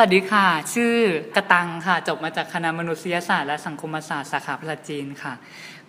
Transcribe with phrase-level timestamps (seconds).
[0.00, 0.94] สวัสดีค่ะ ชื่อ
[1.36, 5.34] กระตังค่ะ จบมาจากคณะมนุษยศาสตร์และสังคมศาสตร์สาขาภาษาจีนค่ะ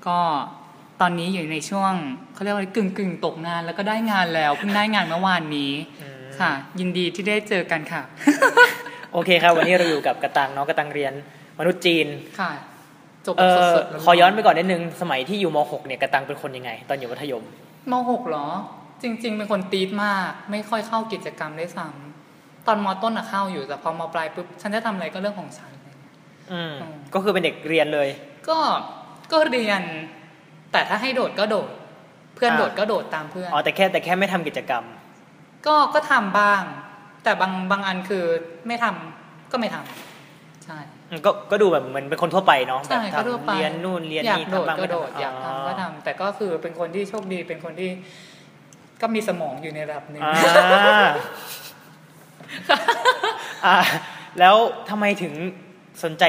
[0.07, 0.17] ก็
[1.01, 1.93] ตอนนี้อยู่ในช่วง
[2.33, 5.71] เขาเรียกว่ากึ่งกึ่งๆตกงานแล้วก็ได้งานแล้วเพิ่งได้งานเมื่อวานนี้
[6.39, 8.01] ค่ะ ยินดีที่ได้เจอกันค่ะ
[9.13, 11.13] โอเคครับ วันนี้เราอยู่กับกระตังเนาะกระตังเรียน
[11.59, 12.07] มนุษย์จีน
[12.39, 12.51] ค่ะ
[13.25, 17.43] จบเออสดๆขอย้อนไปก่อนนิดนึงสมัยที่อยู่ม .6 เนี่ยกระตังเป็นคนยังไง ตอนอยู่มัธยม
[17.91, 18.47] มหกเหรอ
[19.01, 22.08] จริง ๆ เป็นคนตีดมาก ไม่ค่อยเข้ากิจกรรมได้วยซ้ำ
[22.69, 26.13] ตอนมต้นอะเข้าอยู่แต่พอมปลายปุ๊บฉันจะทำอะไรก็เรื่องของฉันอะไรเงี้ย
[26.51, 28.09] อืมอืมก็คือเป็นเด็กเรียนเลย
[28.49, 28.57] ก็
[29.31, 29.81] ก็เรียน
[30.71, 31.69] แต่ถ้าให้โดดก็โดด
[32.35, 34.83] เพื่อนอ่าโดดก็โดดตามเพื่อนอ๋อแต่แค่แต่แค่ไม่ทำกิจกรรม
[35.67, 36.61] ก็ก็ทำบ้าง
[37.23, 38.23] แต่บางบางอันคือ
[38.67, 40.77] ไม่ทำก็ไม่ทำใช่
[41.09, 47.89] อืมก็ก็ดูแบบเหมือนเป็นคนทั่วไปเนาะแบใช่บก็ทั่วทำไปเรียนนู่นเรียนอยากนี่โดดทำบ้างก็ไม่โดดทำอยากทำก็ทำแต่ก็คือเป็นคนที่โชคดีเป็นคนที่
[49.01, 50.33] ก็มีสมองอยู่ในระดับหนึ่งอ่า
[50.71, 51.11] อ่า
[54.39, 54.55] แล้ว
[54.89, 55.33] ทำไมถึง
[56.03, 56.23] สนใจ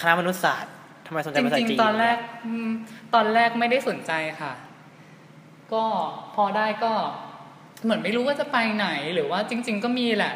[0.00, 0.72] คณะมนุษยศาสตร์
[1.06, 2.16] ทำไมสนใจจภาษาริงจีนๆตอนแรก
[2.46, 2.68] อืม
[3.14, 4.52] ตอนแรกไม่ได้สนใจค่ะ
[5.72, 5.84] ก็
[6.34, 6.92] พอได้ก็
[7.84, 10.34] เหมือนไม่รู้ว่าจะไปไหนหรือว่าจริง ๆ ก็มีแหละ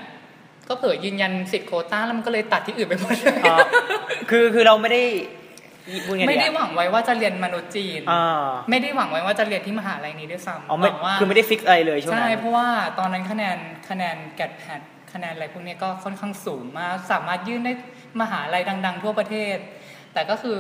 [0.68, 3.56] ก็เผื่อยืนยันสิทธิ์โควต้าแล้วมันก็เลยตัดที่อื่นไปหมดเลยอ๋อ
[4.30, 5.02] คือคือเราไม่ได้
[6.06, 13.56] พูดไงไม่ดีได้อะหวังไว้ว่าจะเรียนมนุษย์จีนอ่าไม่ได้หวังไว้ว่าจะเรียนที่มหาลัยนี้ด้วยซ้ำอ๋อไม่หวังว่าคือไม่ไดfix อะไรเลยช่วงใช่นั้นเพราะว่าตอนนั้นคะแนน
[13.88, 14.80] คะแนน GAT PAT
[15.12, 17.72] คะแนนอะไรพวกนี้ก็ค่อนข้างสูงมาก สามารถยื่นได้
[18.20, 19.56] มหาลัยดัง ๆ ทั่วประเทศ
[20.12, 20.58] แต่ก็คือ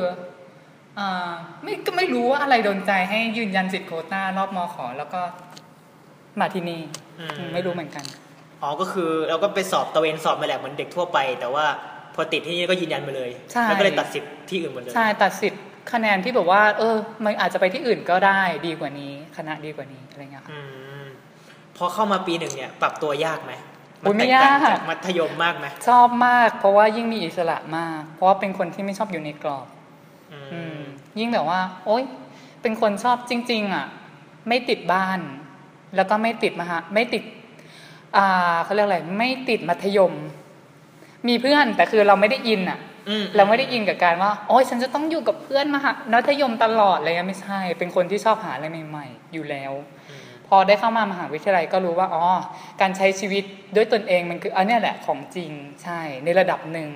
[0.98, 1.30] อ่า
[1.62, 5.20] ไม่ก็ไม่รู้ว่าอะไรโดนใจให้ยืนยันสิทธิ์โควต้ารอบมขอแล้วก็
[6.40, 6.80] มาที่นี่
[7.18, 8.04] อืมอืมไม่รู้เหมือนกัน
[8.62, 11.64] อ๋อก็คือเราก็ไปสอบตระเวนสอบมาแหละเหมือนเด็กทั่วไป แต่ว่า
[12.14, 20.60] พอติดที่นี่ก็ยืนยันมาเลยใช่แล้วก็เลยตัดสิทธิ์ที่อื่นหมดเลยใช่ตัดสิทธิ์คะแนนที่แบบว่า เออ มันอาจจะไปที่อื่นก็ได้ดีกว่านี้คณะดีกว่านี้อะไรเงี้ยค่ะอื
[21.02, 21.04] ม
[21.76, 23.52] พอเข้ามาปีหนึ่งเนี่ย ปรับตัวยากไหม
[24.02, 29.66] โอ้ยไม่แตต่งยากจากมัธยมมากไหมชอบมาก เพราะว่ายิ่งมีอิสระมาก เพราะว่าเป็นคนที่ไม่ชอบอยู่ในกรอบ
[30.32, 30.80] อือืมม
[31.18, 32.02] ยิ่งแบบว่า โอ๊ย
[32.62, 33.86] เป็นคนชอบจริง ๆ อะ
[34.48, 35.20] ไม่ติดบ้าน
[35.96, 37.22] แล้วก็ไม่ติดมหาไม่ติด
[38.16, 40.12] อ่าเขาเรียกอะไรไม่ติดมัธยม
[41.28, 42.78] มีเพื่อนแต่คือเราไม่ได้อินอะ
[43.08, 50.01] อืมเราไม่ได้อินกับการว่าโอ๊ยฉันจะต้องอยู่กับเพื่อนมหามัธยมตลอดอะไรเงี้ยไม่ใช่ เป็นคนที่ชอบหาอะไรใหม่ ๆ อยู่แล้วอืม
[50.54, 52.24] พอได้เข้ามามหาวิทยาลัยก็รู้ว่าอ๋อ
[52.80, 53.44] การใช้ชีวิต
[53.76, 55.50] ด้วยตนเองมันคืออันเนี้ยแหละของจริง
[55.82, 56.88] ใช่ในระดับหนึ่ง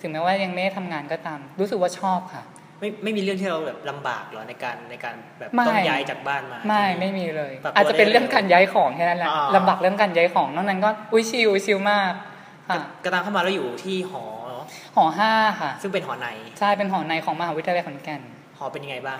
[0.00, 2.42] ถึงแม้ว่ายังไม่ได้ทำงานก็ตาม รู้สึกว่าชอบค่ะ
[2.80, 12.12] ไม่ไม่มีเรื่องที่เราแบบลำบากเหรอในการในการแบบไม่ต้องย้ายจากบ้านมา ไม่ไม่มีเลยปรับตัวอาจจะเป็นได้เลยเรื่องการย้ายของแค่นั้นแหละอ่าลำบากเรื่องการย้ายของนอกนั้นก็อุ้ยชิลชิลมาก
[12.68, 14.24] ค่ะกระตังเข้ามาแล้วอยู่ที่หอ
[14.96, 16.28] หอห้าค่ะ ซึ่งเป็นหอใน
[16.58, 18.22] ใช่เป็นหอในของมหาวิทยาลัยขอนแก่น
[18.58, 19.18] หอเป็นยังไงบ้าง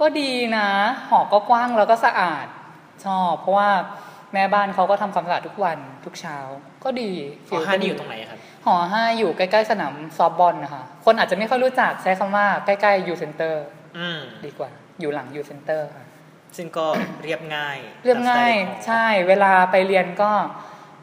[0.00, 0.68] ก็ดีนะ
[1.08, 2.46] หอก็กว้างแล้วก็สะอาด
[3.06, 3.70] ชอบ เพราะว่า
[4.34, 6.36] แม่บ้านเขาก็ทำความสะอาดทุกวันทุกเช้า
[6.84, 7.10] ก็ดี
[7.48, 13.64] หอห้าก็นี่ดีอยู่ตรงไหนครับหอห้าอยู่ใกล้ๆสนามซอฟต์บอลนะคะคนอาจจะไม่ค่อยรู้จักใช้คำว่าใกล้ๆ U-Center
[13.98, 14.70] อืมดีกว่า
[15.00, 16.04] อยู่หลัง U-Center ค่ะ
[16.56, 16.86] ซึ่งก็
[17.22, 20.30] เรียบง่าย เรียบง่ายตมสไตล์ของใช่ เวลาไปเรียนก็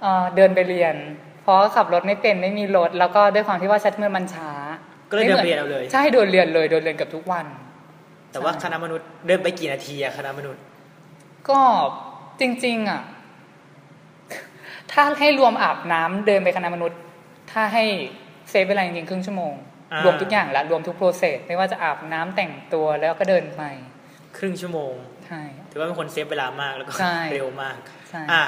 [0.02, 0.96] เอ่อเดินไปเรียน
[1.44, 4.52] เพราะขับรถไม่เป็นไม่มีรถ แล้วก็ด้วยความที่ว่า shuttle bus มันช้า
[5.10, 7.46] ก็เลยไม่เดิหนมือเรียนเอาเลย ใช่เดินเรียนเลยเดินเรียนเกือบทุกวัน
[8.32, 10.62] แต่ว่าใช่คณะมนุษย์เดินไปกี่นาทีอะคณะมนุษย์
[11.50, 11.60] ก็
[12.40, 13.02] จริง ๆ อะ
[14.92, 17.00] ถ้าให้รวมอาบน้ำเดินไปคณะมนุษย์
[17.52, 17.86] ถ้าให้
[18.50, 19.54] save เวลาจริงๆครึ่งชั่วโมง
[19.92, 23.64] อ่ารวมทุกอย่างแล้วรวมทุก process ไม่ว่าจะอาบน้ำแต่งตัวแล้วก็เดินไป
[24.38, 24.94] ครึ่งชั่วโมง
[25.28, 25.42] ใช่
[25.72, 27.78] ถือว่าเป็นคนเซฟเวลามากแล้วก็ใช่เร็วมาก
[28.10, 28.44] ใช่อะ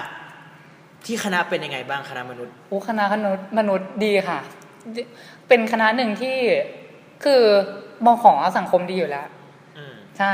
[1.06, 4.40] ที่คณะเป็นยังไงบ้างคณะมนุษย์โอ้คณะมนุษย์มนุษย์ดีค่ะ
[5.48, 6.38] เป็นคณะหนึ่งที่
[7.24, 7.42] คือ
[8.06, 9.28] มองของสังคมดีอยู่แล้ว
[9.78, 10.34] อืมใช่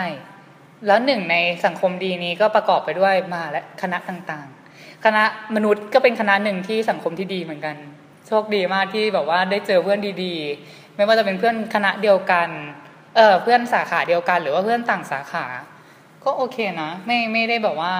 [0.86, 5.24] แล้วหนึ่งในสังคมดีนี้ก็ประกอบไปด้วยมาและคณะต่างๆ คณะ
[5.56, 7.76] มนุษย์ก็เป็นคณะหนึ่งที่สังคมที่ดีเหมือนกัน
[8.28, 12.50] โชคดีมากที่แบบว่าได้เจอเพื่อนดีๆ ไม่ว่าจะเป็นเพื่อนคณะเดียวกัน
[13.16, 15.46] เออเพื่อนสาขาเดียวกัน หรือว่าเพื่อนต่างสาขา
[16.24, 17.94] ก็โอเคนะ ไม่ไม่ได้แบบว่า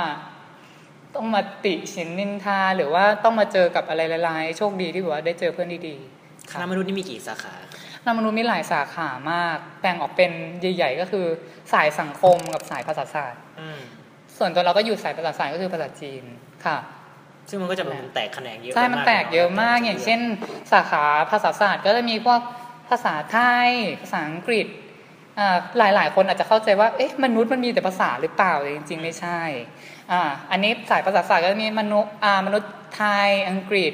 [1.16, 7.54] ต้องมาติชินนินทา หรือว่าต้องมาเจอกับอะไรหลายๆ โชคดีที่แบบว่าได้เจอเพื่อนดีๆคณะมนุษย์นี่มีกี่สาขา
[8.08, 10.32] นามนุษย์มีหลายสาขามาก แบ่งออกเป็น
[10.76, 11.26] ใหญ่ๆก็คือ
[11.74, 13.80] สายสังคมกับสายภาษาศาสตร์อืม
[14.38, 16.24] ส่วนตัวเราก็อยู่สายภาษาศาสตร์ก็คือภาษาจีน
[16.66, 16.78] ค่ะ
[17.50, 20.20] ซึ่งมันก็จะเป็นแตกแขนงเยอะใช่มันแตกเยอะมากอย่างเช่น
[20.72, 22.40] สาขาภาษาศาสตร์ก็จะมีพวก
[22.90, 23.70] ภาษาไทย
[24.02, 24.68] ภาษาอังกฤษ
[25.40, 29.42] อ่าหลายๆคนอาจจะเข้าใจว่าเอ๊ะมนุษย์มันมีแต่ภาษาหรือเปล่าแต่จริง ๆ ไม่ใช่
[30.12, 30.22] อ่า
[30.52, 33.94] อันนี้สายภาษาศาสตร์ก็จะมีมนุษย์อ่ามนุษย์ไทยอังกฤษ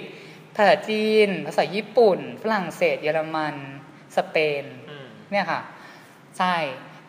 [0.55, 3.55] ภาษาจีน ภาษาญี่ปุ่น ฝรั่งเศส เยอรมัน
[4.17, 5.61] สเปนอืมเนี่ยค่ะ
[6.39, 6.55] ใช่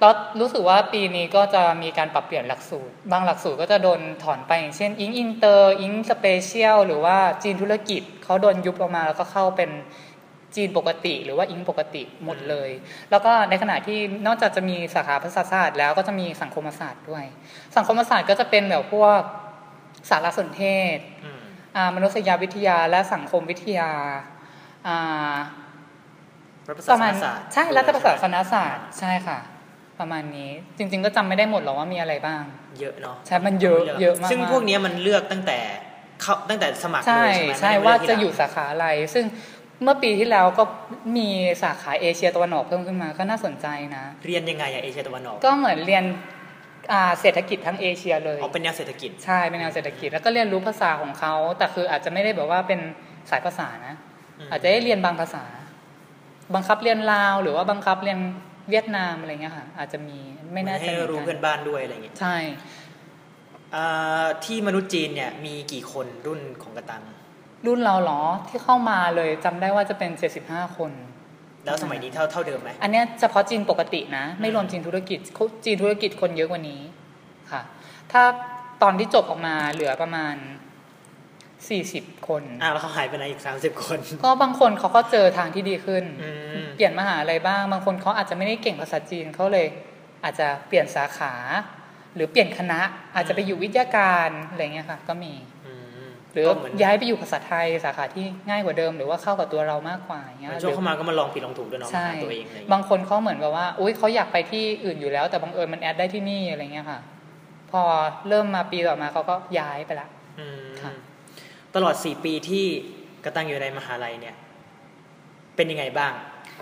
[0.01, 9.71] แล้วรู้สึกว่าปีนี้ก็จะมีการปรับเปลี่ยนหลักสูตร บางหลักสูตรก็จะโดนถอนไปอย่างเช่น Eng Inter Eng Special หรือว่าจีนธุรกิจเขาโดนยุบออกมาแล้วก็เข้าเป็น
[10.57, 12.71] จีนปกติ หรือว่าอิงปกติหมดเลย
[13.11, 17.25] แล้วก็ในขณะที่นอกจากจะมีสาขาภาษาศาสตร์แล้วก็จะมีสังคมศาสตร์ด้วย
[17.77, 19.21] สังคมศาสตร์ก็จะเป็นแบบพวก
[20.11, 20.65] สารสนเท
[20.97, 21.41] ศอืม
[21.77, 23.91] อ่ามนุษยวิทยาและสังคมวิทยา
[24.87, 25.64] อ่ารัฐ
[26.67, 29.39] ประประมาณศาสตร์ใช่รัฐประศาสนศาสตร์ใช่ค่ะ
[30.01, 32.43] ประมาณนี้จริง ๆ ก็จำไม่ได้หมดหรอกว่ามีอะไรบ้าง
[32.81, 35.59] เยอะเนาะใช่มันเยอะเยอะมากๆซึ่งพวกเนี้ยมันเลือกตั้งแต่
[36.23, 39.25] เข้าตั้งแต่สมัครใช่เลยใช่ไหมใช่ไม่ได้ว่าเลืกทีหจะลังอยู่สาขาอะไร ซึ่ง
[39.83, 40.65] เมื่อปีที่แล้วก็
[41.17, 41.29] มี
[41.63, 46.05] สาขาเอเชียตะวันออกเพิ่มขึ้นมาก็น่าสนใจนะ เรียนยังไงอะเอเชียตะวันออก ก็เหมือนเรียน
[46.93, 52.81] อ่าเศรษฐกิจทั้งเอเชียเลยอ๋อเป็นแนวเศรษฐกิจใช่เป็นแนวเศรษฐกิจแล้วก็เรียนรู้ภาษาของเขาแต่คืออาจจะไม่ได้แบบว่าเป็น
[53.31, 53.95] สายภาษานะ
[54.39, 55.45] อืมอาจจะได้เรียนบางภาษา
[56.55, 58.19] บังคับเรียนลาว หรือว่าบังคับเรียน
[58.71, 60.19] เวียดนามอะไรเงี้ยค่ะอาจจะมี
[60.53, 62.37] ไม่แน่ใจให้เหมือนรู้กัเพื่อนบ้านด้วยอะไรอย่างเงี้ยใช่
[63.75, 67.03] อ่าที่มนุษย์จีนเนี่ยมีกี่คนรุ่นของกระตัง
[67.67, 70.11] รุ่นเราเหรอที่เข้ามาเลยจำได้ว่าจะเป็น
[70.45, 70.93] 75 คน
[71.65, 76.81] แล้วสมัยนี้เท่าเท่าเดิมไหมอันเนี้ยเฉพาะจีนปกตินะ ไม่รวมจีนธุรกิจเขาจีนธุรกิจคนเยอะกว่านี้
[77.51, 77.63] ค่ะ
[78.13, 78.23] ถ้า
[78.83, 80.35] ตอนที่จบออกมาเหลือประมาณ
[81.73, 86.31] 40คนอ่าแล้วเขาหายไปไหนอีกสามสิบคน ก็บางคนเขาก็เจอทางที่ดีขึ้นอื
[86.65, 89.67] มเปลี่ยนมหาอะไรบ้าง บางคนเขาอาจจะไม่ได้เก่งภาษาจีนเขาเลย
[90.25, 91.35] อาจจะเปลี่ยนสาขา
[92.15, 92.81] หรือเปลี่ยนคณะ
[93.15, 95.33] อาจจะไปอยู่วิทยาการอะไรเงี้ยค่ะ ก็มี
[95.67, 95.73] อื
[96.07, 107.01] มหรือก็เหมือนย้ายไปอยู่ภาษาไทยสาขาที่ง่ายกว่าเดิม หรือว่าเข้ากับตัวเรามากกว่าอย่างเหเงี้ยมือนช่วงเข้ามาก็มาลองผิดลองถูกด้วยเนาะใช่หาตัวเองอะไรอย่างบาเงี้ยงคนเขาเหมือนกับว่าอุ้ยเขาอยากไปที่อื่นอยู่แล้ว แต่บังเอิญมันแอดได้ที่นี่อะไรเงี้ยค่ะ
[107.71, 107.83] พอ
[108.29, 110.09] เริ่มมาปีต่อมาเขาก็ย้ายไปละ
[110.41, 110.64] อืมค่ะ
[111.75, 112.65] ตลอดสี่ปีที่
[113.25, 114.37] กระตังอยู่ในมหาลัยเนี่ย
[115.57, 116.13] เป็นยังไงบ้าง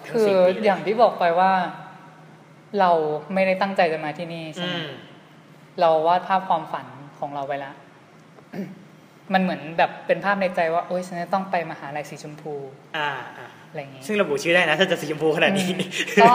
[0.07, 1.53] ทั้งคือสี่ปีเลอย่างที่บอกไปว่า
[2.81, 2.91] เรา
[3.35, 4.91] ไม่ได้ตั้งใจจะมาที่นี่ใช่อืไหม ม
[5.81, 6.87] เราวาดภาพความฝัน
[7.19, 7.73] ของเราไปละ
[9.33, 12.55] มันเหมือนแบบเป็นภาพในใจว่าโอ๊ยฉันจะต้องไปมหาลัยสีชมพู
[12.97, 15.69] อ่าอ่าอะไรอย่างงี้ซึ่งระบุชื่อได้นะ ถ้าจะสีชมพูขนาดนี้
[16.23, 16.33] ก็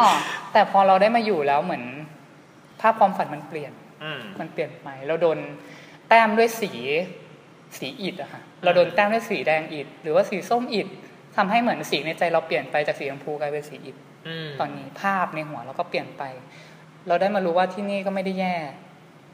[0.54, 1.84] แต่พอเราได้มาอยู่แล้วเหมือน
[2.82, 3.72] ภาพความฝันมันเปลี่ยน
[4.04, 5.38] อืมมันเปลี่ยนไป เราโดน
[6.08, 6.72] แต้มด้วยสี
[7.80, 10.88] สีอิฐอะค่ะเราโดนแต้มด้วยสีแดงอิฐหรือว่าสีส้มอิฐ
[11.38, 13.96] ทำให้เหมือนสีในใจเราเปลี่ยนไปจากสีชมพูกลายเป็นสีอิฐ
[14.28, 16.24] อืมตอนนี้ภาพในหัวเราก็เปลี่ยนไป
[17.08, 18.56] เราได้มารู้ว่าที่นี่ก็ไม่ได้แย่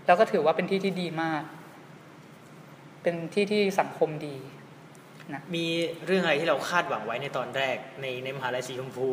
[0.05, 1.43] แล้วก็ถือว่าเป็นที่ที่ดีมาก
[3.03, 4.35] เป็นที่ที่สังคมดี
[5.55, 5.65] มี
[6.05, 9.09] เรื่องอะไรที่เราคาดหวังไว้ในตอนแรก ในในมหาลัยสีชมพู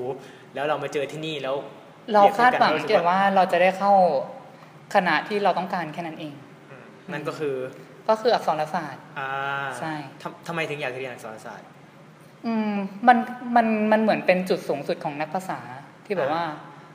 [0.55, 1.57] แล้วเรามาเจอที่นี่แล้ว
[2.13, 3.93] เราคาดหวังเปรียบเทียบกันเกี่ยวว่าเราจะได้เข้า
[4.95, 6.35] คณะที่เราต้องการแค่นั้นเอง
[6.71, 7.55] อืมนั่นก็คือ
[8.09, 9.31] ก็คืออักษรศาสตร์อ่า
[9.79, 9.93] ใช่
[10.23, 11.69] ทำทำไมถึงอยากเรียนอักษรศาสตร์
[12.47, 12.75] อืม
[13.09, 13.17] มัน
[13.57, 15.61] มันมันเหมือนเป็นจุดสูงสุดของนักภาษา
[16.07, 16.45] ที่แบบว่า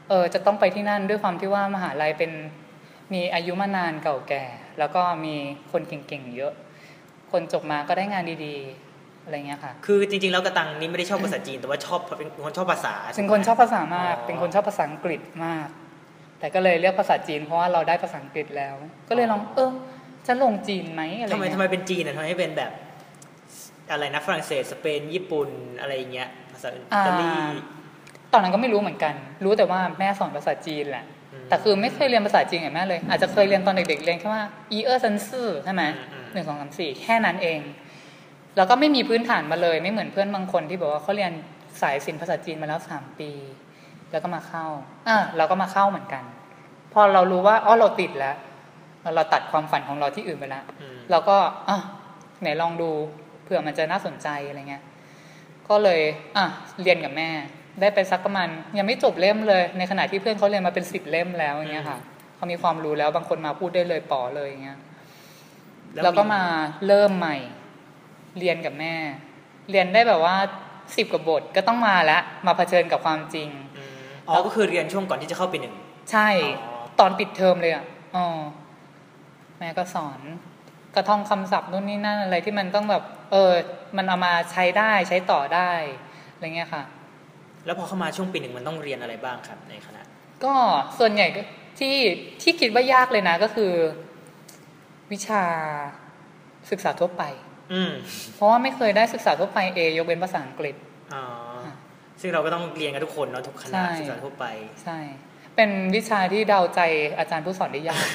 [0.10, 2.32] เออจะต้องไปที่นั่นด้วยความที่ว่ามหาลัยเป็น
[3.14, 4.44] มีอายุมานานเก่าแก่
[4.80, 5.36] แล้วก็มี
[5.72, 6.54] คนเก่งๆเยอะ
[7.32, 15.68] คนจบมาก็ได้งานดีๆอะไรเงี้ยค่ะ คือจริงๆแล้วกระตังนี่ไม่ได้ชอบภาษาจีน แต่ว่าชอบเป็นคนชอบภาษาเป็นคนชอบภาษามากอ๋อเป็นคนชอบภาษาอังกฤษมาก
[16.40, 18.76] แต่ก็เลยเลือกภาษาจีนเพราะว่าเราได้ภาษาอังกฤษแล้ว
[19.10, 19.72] ก็เลยลองเออ
[20.28, 22.72] จะลงจีนไหมอะไรทำไมเงี้ยทำไมเป็นจีนอะทำไมไม่เป็นแบบ
[23.92, 25.50] อะไรนะฝรั่งเศสสเปนญี่ปุ่น
[25.80, 27.30] อะไรอย่างเงี้ยภาษาอิตาลี
[28.34, 29.14] ตอนนั้นก็ไม่รู้เหมือนกัน
[29.44, 37.60] รู้แต่ว่าแม่สอนภาษาจีนแหละอืมแต่คือไม่เคยเรียนภาษาจีนกับแม่เลย อาจจะเคยเรียนตอนเด็กๆเรียนแค่ว่าอีเออร์ซันซื่อใช่ไหมอืมอืมหนึ่งสองสามสี่แค่นั้นเอง
[38.58, 41.32] แล้วก็ไม่มีพื้นฐานมาเลย ไม่เหมือนเพื่อนบางคนที่บอกว่าเขาเรียน
[41.82, 43.32] สายศิลป์ภาษาจีนมาแล้วสามปี
[44.12, 44.66] แล้วก็มาเข้า
[45.10, 46.24] อะเราก็มาเข้าเหมือนกัน
[46.94, 48.36] พอเรารู้ว่าอ๋อเราติดแล้ว
[49.16, 51.38] เราตัดความฝันของเราที่อื่นไปแล้วอืมเราก็
[51.70, 51.78] อะ
[52.42, 52.90] ไหนลองดู
[53.44, 54.84] เผื่อมันจะน่าสนใจอะไรเงี้ย
[55.70, 56.02] ก็เลย
[56.38, 56.46] อะ
[56.82, 57.30] เรียนกับแม่
[57.82, 58.48] ได้ไปสักประมาณ
[58.78, 62.00] ยังไม่จบเล่มเลย ในขณะที่เพื่อนเขาเรียนมาเป็นสิบเล่มแล้วอย่างเงี้ยค่ะ
[62.36, 64.80] เขามีความรู้แล้วบางคนมาพูดได้เลยป๋อเลยอย่างเงี้ย
[66.04, 66.44] แล้วก็มา
[66.88, 67.36] เริ่มใหม่
[68.40, 68.96] เรียนกับแม่
[69.72, 70.36] เรียนได้แบบว่า
[70.98, 73.98] สิบกว่าบทก็ต้องมาละมาเผชิญกับความจริงอืม
[74.28, 75.76] อ๋อก็คือเรียนช่วงก่อนที่จะเข้าปีหนึ่ง
[76.12, 76.28] ใช่
[76.64, 77.84] อ๋อตอนปิดเทอมเลยอะ
[78.16, 78.26] อ๋อ
[78.65, 80.20] แม่ก็สอน
[80.96, 83.54] กระท่องคำศัพท์นู่นนี่นั่นอะไรที่มันต้องแบบ เออ
[83.98, 85.72] มันเอามาใช้ได้ใช้ต่อได้
[86.34, 86.84] อะไรเงี้ยค่ะ
[87.66, 90.02] แล้วพอเข้ามาช่วงปีหนึ่งมันต้องเรียนอะไรบ้างครับในคณะ
[90.44, 90.54] ก็
[91.00, 91.42] ส่วนใหญ่ก็
[91.80, 91.96] ที่
[92.42, 93.74] ที่คิดว่ายากเลยนะก็คือ
[95.12, 95.44] วิชา
[96.72, 97.24] ศึกษาทั่วไป
[97.74, 97.92] อืม
[98.36, 100.76] เพราะว่าไม่เคยได้ศึกษาทั่วไปเอยกเว้นภาษาอังกฤษ
[101.14, 101.24] อ๋อ
[102.22, 104.46] ซึ่งเราก็ต้องเรียนกันทุกคนเนาะทุกคณะใช่ศึกษาทั่วไป
[104.84, 104.98] ใช่
[105.56, 106.82] เป็นวิชาที่เดาใจ
[107.18, 108.08] อาจารย์ผู้สอนได้ยาก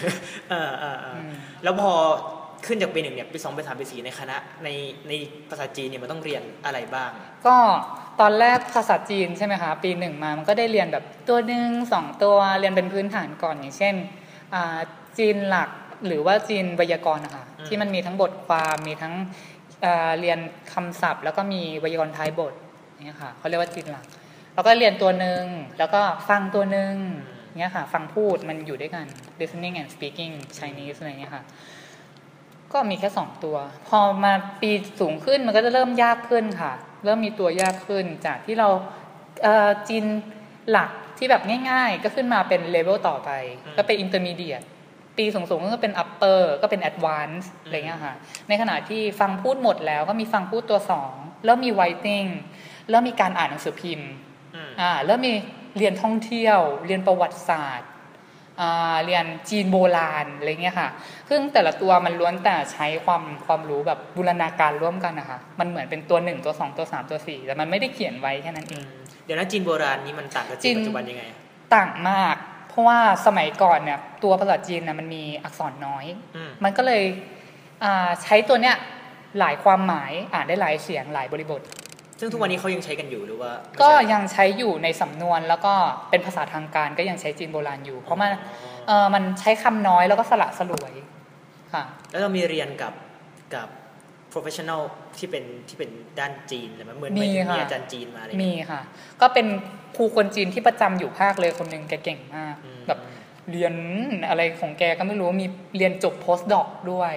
[0.51, 1.31] เออเออเอออม
[1.63, 1.93] แล้วพอ
[2.67, 4.69] ขึ้นจากปีหนึ่งเนี่ยปีสองปีสามปีสี่ในคณะใน
[5.09, 5.13] ใน
[5.51, 7.11] ภาษาจีนเนี่ยมันต้องเรียนอะไรบ้าง
[7.47, 7.57] ก็
[8.21, 13.95] ตอนแรกภาษาจีนใช่ไหมคะปีหนึ่งมามันก็ได้เรียนแบบตัวหนึ่งสองตัวเรียนเป็นพื้นฐานก่อนอย่างเช่น
[14.55, 14.79] อ่า
[15.19, 15.71] จีนหลัก
[16.07, 19.15] หรือว่าจีนไวยากรณ์นะคะที่มันมีทั้งบทความมีทั้ง
[19.85, 20.39] อ่าเรียน
[20.73, 22.53] คำศัพท์ แล้วก็มีไวยากรณ์ท้ายบท
[23.05, 24.05] เนี่ยค่ะเขาเรียกว่าจีนหลัก
[24.55, 25.43] แล้วก็เรียนตัวหนึ่ง
[25.79, 26.95] แล้วก็ฟังตัวหนึ่ง
[27.59, 29.07] เนี่ยค่ะ ฟังพูดมันอยู่ด้วยกัน
[29.41, 31.45] listening and speaking Chinese อะไรเงี้ยค่ะ
[32.73, 33.57] ก็มีแค่สองตัว
[33.89, 36.73] พอมาปีสูงขึ้นมันก็จะเริ่มยากขึ้นค่ะ
[37.05, 38.69] เริ่มมีตัวยากขึ้นจากที่เรา
[39.43, 40.05] เอ่อจีน
[40.71, 43.31] หลักที่แบบง่ายๆ ก็ขึ้นมาเป็นเลเวลต่อไป
[43.77, 44.67] ก็เป็น intermediate
[45.19, 48.15] ปีสูงๆก็เป็น upper ก็เป็น advance อะไรเงี้ยค่ะ
[48.49, 51.13] ในขณะที่ฟังพูดหมดแล้วก็มีฟังพูดตัวสอง
[51.45, 52.29] เริ่มมี writing
[52.91, 54.11] เริ่มมีการอ่านหนังสือพิมพ์
[54.55, 55.35] อืมอ่าเริ่มมี
[55.79, 57.89] เรียนท่องเที่ยว เรียนประวัติศาสตร์
[58.61, 60.89] อ่าเรียนจีนโบราณอะไรเงี้ยค่ะ
[61.29, 68.85] ซึ่งแต่ละตัวมันล้วนแต่ใช้ความความรู้แบบบูรณาการร่วมกันนะคะ มันเหมือนเป็นตัวหนึ่งตัวสองตัวสามตัวสี่แต่มันไม่ได้เขียนไว้แค่นั้นเอง
[69.25, 71.25] เดี๋ยวนะจีนโบราณนี้มันต่างกับจีนจีนปัจจุบันยังไง
[71.75, 72.37] ต่างมาก
[72.69, 76.05] เพราะว่าสมัยก่อนเนี่ยตัวภาษาจีนน่ะมันมีอักษรน้อย
[76.37, 77.03] อืมมันก็เลย
[77.85, 78.77] อ่าใช้ตัวเนี้ย
[79.41, 81.61] หลายความหมายอ่านได้หลายเสียงหลายบริบท
[82.21, 85.73] ซึ่งทุกวันนี้เขายังใช้กันอยู่หรือว่าไม่ก็ใช่ยังใช้อยู่ในสำนวนแล้วก็
[86.11, 88.31] เป็นภาษาทางการก็ยังใช้จีนโบราณอยู่ เพราะมัน
[88.87, 90.93] เออมันใช้คำน้อยแล้วก็สละสลวย
[91.75, 92.93] ค่ะ แล้วเรามีเรียนกับ
[93.55, 93.69] กับ
[94.33, 94.83] professional
[95.19, 98.83] ที่เป็นที่เป็นด้านจีนหรือมันเหมือนเหมือนมีค่ะมีอาจารย์จีนมาอะไรมีเงี้ยค่ะ
[99.21, 99.47] ก็เป็น
[99.97, 103.01] ครูคนจีนที่ประจำอยู่ภาคเลยคนหนึ่งแกเก่งมากอืมแบบ
[103.51, 103.75] เรียน
[104.29, 105.47] อะไรของแกก็ไม่รู้มี
[105.77, 107.15] เรียนจบ post doc ด้วย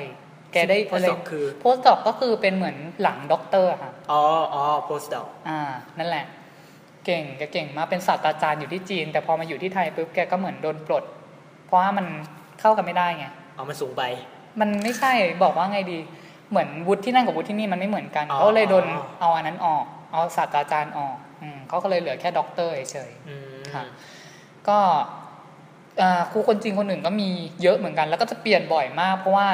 [0.53, 4.21] แกได้โพอะไรคือ post doc ก็คือเป็นเหมือนหลังด็อกเตอร์ค่ะ อ๋อ
[4.53, 5.59] อ๋อ post doc อ่า
[5.99, 6.25] นั่นแหละ
[7.05, 11.03] เก่งแกเก่งมากเป็นศาสตราจารย์อยู่ที่จีน แต่พอมาอยู่ที่ไทยปุ๊บแกก็เหมือนโดนปลด
[11.65, 12.05] เพราะว่ามัน
[12.59, 13.25] เข้ากันไม่ได้ไง
[13.57, 14.03] อ๋อมันสูงไป
[14.59, 15.11] มันไม่ใช่
[15.43, 15.99] บอกว่าไงดี
[16.49, 18.85] เหมือนวุฒิที่นั่นกับวุฒิที่นี่มันไม่เหมือนกันอ๋อเขาเลยโดน
[19.19, 24.77] เอาอันนั้นออก เอาศาสตราจารย์ออกอืมเขาก็เลยเหลือแค่ด็อกเตอร์เฉยอืมค่ะๆก็
[26.01, 27.29] อ่าครูคนจีนคนอื่นก็มี
[27.61, 29.47] เยอะเหมือนกัน แล้วก็จะเปลี่ยนบ่อยมาก เพราะว่า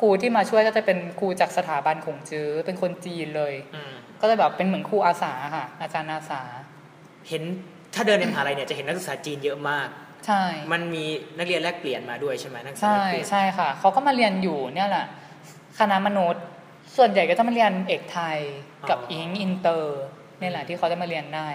[0.00, 6.42] ครูที่มาช่วยก็จะเป็นครูจากสถาบันขงจื้อเป็นคนจีนเลยอืมก็จะแบบเป็นเหมือนครูอาสาค่ะอาจารย์อาสา
[7.28, 7.42] เห็น
[7.94, 9.88] ถ้าเดินในมหาลัยเนี่ยจะเห็นนักศึกษาจีนเยอะมาก
[10.26, 11.04] ใช่ มันมี
[11.38, 15.06] นักเรียนแลกเปลี่ยนมาด้วยใช่ไหมนักศึกษาใช่แลกเปลี่ยนใช่ค่ะเขาก็มาเรียนอยู่เนี่ยแหละ
[15.78, 16.42] คณะมนุษย์
[16.96, 18.38] ส่วนใหญ่ก็จะมาเรียนเอกไทย
[18.90, 20.02] กับ Eng inter
[20.40, 21.48] นี่แหละที่เขาจะมาเรียนได้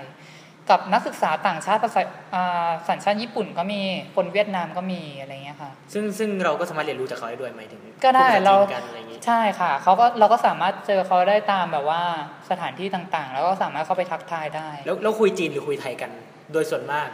[0.71, 2.01] กับนักศึกษาต่างชาติภาษา
[2.35, 3.81] อ่าสัญชาติญี่ปุ่นก็มี
[4.15, 12.01] คนเวียดนามก็มีอะไรเงี้ยค่ะ ซึ่งซึ่งเราก็สามารถเรียนรู้จากเขาได้ด้วยไหมายถึงก็ได้พูภษเราจีนกันอะไรอย่างงี้ใช่ค่ะเขาก็เราก็สามารถเจอเขาได้ตามแบบว่า
[12.49, 16.11] สถานที่ต่างๆ แล้วก็สามารถเข้าไปทักทายได้ แล้วแล้วคุยจีนหรือคุยไทยกัน
[16.53, 17.07] โดยส่วนมาก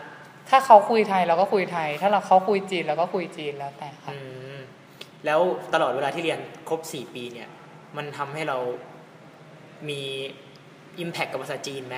[0.50, 4.18] ถ้าเขาคุยไทยเราก็คุยไทย ถ้าเราเขาคุยจีนเราก็คุยจีนแล้วแต่ค่ะอื
[4.56, 4.58] ม
[5.26, 5.40] แล้ว
[5.74, 7.50] ตลอดเวลาที่เรียนครบ4ปีเนี่ย
[7.98, 8.58] มันทำให้เรา
[9.90, 10.02] มี
[11.04, 11.98] Impact กับภาษาจีนไหม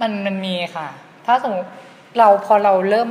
[0.00, 0.88] มันมันมีค่ะ
[1.26, 1.68] ถ้าสมมติ
[2.18, 3.10] เราพอเราเริ่ม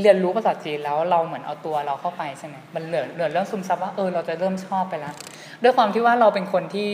[0.00, 5.14] เรียนรู้ภาษาจีนแล้วเราเหมือนเอาตัวเราเข้าไปใช่ไหมมันเหลือเหลือเรื่องซึมซับว่าเออเราจะเริ่มชอบไปแล้ว
[5.62, 6.90] ด้วยความที่ว่าเราเป็นคนที่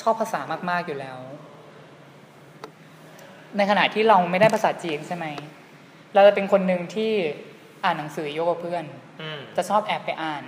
[0.00, 1.18] ชอบภาษามาก ๆอยู่แล้ว
[3.56, 5.26] ในขณะที่เราไม่ได้ภาษาจีนใช่ไหม
[6.14, 7.12] เราจะเป็นคนหนึ่งที่
[7.84, 8.84] อ่านหนังสือโยกกับเพื่อน
[9.20, 10.42] อืมจะชอบแอบไปอ่าน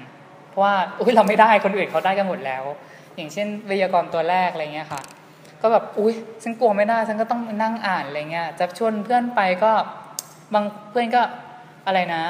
[0.49, 2.64] เพราะว่าอุ้ยเราไม่ได้คนอื่นเขาได้กันหมดแล้ว
[3.17, 5.02] อย่างเช่นไวยากรณ์ตัวแรกอะไรเงี้ยค่ะ
[5.62, 9.73] ก็แบบอุ้ยฉันกลัวไม่ได้ฉันก็ต้องนั่งอ่านอะไรเงี้ยจะชวนเพื่อนไปก็
[10.55, 11.23] บางเพื่อนก็
[11.87, 12.25] อะไรนะ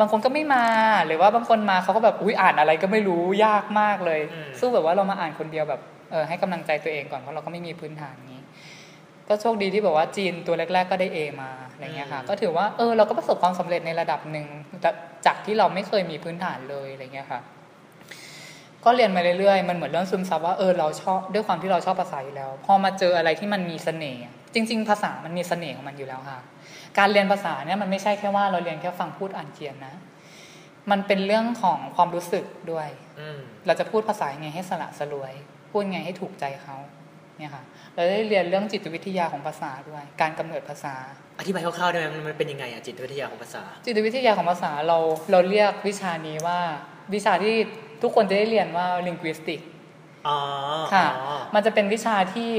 [0.00, 0.64] บางคนก็ไม่มา
[1.06, 5.80] หรือว่าบางคนมาเขาก็แบบอุ้ยอ่านอะไรก็ไม่รู้ยากมากเลยอืมสู้แบบว่าเรามาอ่านคนเดียวแบบ
[6.10, 8.40] เออให้กำลังใจตัวเองก่อนเพราะเราก็ไม่มีพื้นฐานนี้
[9.28, 14.46] ก็โชคดีที่แบบว่าจีนตัวแรก ๆ ก็ได้ A มาอะไรเงี้ยค่ะ ก็ถือว่าเออเราก็ประสบความสำเร็จในระดับหนึ่ง
[14.84, 14.94] จาก
[15.26, 17.40] จากที่เราไม่เคยมีพื้นฐานเลยอะไรเงี้ยค่ะ
[18.88, 24.22] ก็เรียนมาเรื่อยๆ มันเหมือนเรื่องซึมซับว่าเออเราชอบด้วยความที่เราชอบภาษาอยู่แล้ว พอมาเจออะไรที่มันมีเสน่ห์
[24.54, 26.38] จริง ๆ ภาษามันมีเสน่ห์ของมันอยู่แล้วค่ะ
[26.98, 29.94] การเรียนภาษาเนี่ยมันไม่ใช่แค่ว่าเราเรียนแค่ฟังพูดอ่านเขียนนะ
[30.90, 32.88] มันเป็นเรื่องของความรู้สึกด้วย
[33.20, 35.32] อืมเราจะพูดภาษายังไงให้สละสลวย
[35.70, 36.76] พูดยังไงให้ถูกใจเขา
[37.38, 37.62] เนี่ยค่ะ
[37.94, 40.94] เราได้เรียนเรื่องจิตวิทยาของภาษาด้วย การกำเนิดภาษา
[41.38, 44.98] อธิบายคร่าวๆได้ไหมมันมันเป็นยังไงอะจิตวิทยาของภาษา จิตวิทยาของภาษาเรา
[45.32, 46.58] เราเรียกวิชานี้ว่า
[47.14, 47.56] วิชาที่
[48.02, 49.60] ทุกคนจะได้เรียนว่า linguistic
[50.28, 50.38] อ๋อ
[50.94, 52.50] ค่ะอ๋อมันจะเป็นวิชาที่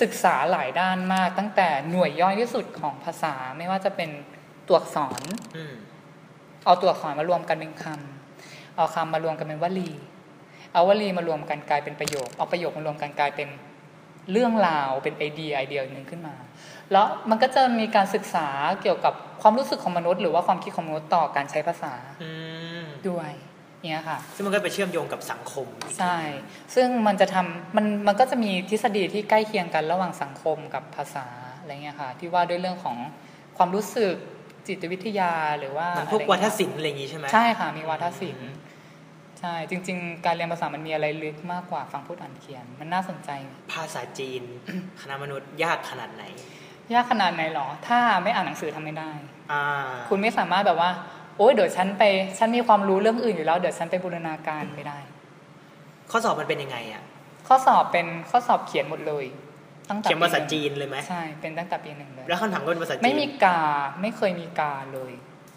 [0.00, 4.10] ศึกษาหลายด้านมาก ตั้งแต่หน่วยย่อยที่สุดของภาษาไม่ว่าจะเป็น
[4.68, 5.22] ตัวอักษร
[5.56, 5.74] อืม
[6.64, 9.90] เอาตัวอักษรมารวมกันเป็นคำเอาคำมารวมกันเป็นวลี
[10.72, 13.48] เอาวลีมารวมกันกลายเป็นประโยค เอาประโยคมารวมกันกลายเป็น
[14.32, 16.34] เรื่องราวเป็นไอเดียไอเดียหนึ่งขึ้นมา
[16.92, 18.48] แล้วมันก็จะมีการศึกษา
[18.82, 22.30] เกี่ยวกับความรู้สึกของมนุษย์ หรือว่าความคิดของมนุษย์ต่อการใช้ภาษาอื
[22.82, 23.32] มด้วย
[23.82, 25.66] เนี่ยค่ะ ซึ่งมันก็ไปเชื่อมโยงกับสังคม
[25.98, 26.16] ใช่
[26.74, 31.26] ซึ่งมันจะทำมันมันก็จะมีทฤษฎีที่ใกล้เคียงกันระหว่างสังคมกับภาษา
[31.58, 32.96] อะไรเงี้ยค่ะ ที่ว่าด้วยเรื่องของ
[33.56, 34.14] ความรู้สึก
[34.68, 38.50] จิตวิทยาหรือว่ามันพวกอะไรวัฒเงี้ยศิลป์อะไรอย่างงี้ใช่ไหมใช่ค่ะ มีวาทศิลป์
[39.40, 43.30] ใช่จริง ๆ การเรียนภาษามันมีอะไรลึกมากกว่าฟังพูดอ่านเขียน มันน่าสนใจ
[43.72, 44.42] ภาษาจีน
[45.00, 46.24] คณะมนุษย์ยากขนาดไหน
[46.94, 49.10] ยากขนาดไหนหรอ ถ้าไม่อ่านหนังสือทำไม่ได้
[49.52, 49.64] อ่า
[50.08, 50.90] คุณไม่สามารถแบบว่า
[51.21, 52.02] โอ๊ยเดี๋ยวฉันไป
[52.38, 54.98] ฉันมีความรู้เรื่องอื่นอยู่แล้ว เดี๋ยวฉันไปบูรณาการไม่ได้
[56.10, 57.02] ข้อสอบมันเป็นยังไงอะ
[57.48, 59.24] ข้อสอบเป็นข้อสอบเขียนหมดเลย
[59.90, 63.60] ตั้งแต่เขียนภาษาปีหงจีนเลยไหมใช่ เป็นตั้งแต่ปีหนึ่งเลย แล้วคำถามก็เป็นภาษาจีน ไม่มีกา
[64.00, 65.12] ไม่เคยมีกาเลย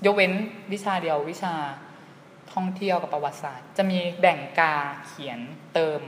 [0.06, 0.32] ยกเว้น
[0.74, 1.54] วิชาเดียววิชา
[2.54, 4.74] ท่องเที่ยวกับประวัติศาสตร์ จะมีแบ่งกา
[5.08, 5.40] เขียน
[5.74, 6.02] เติม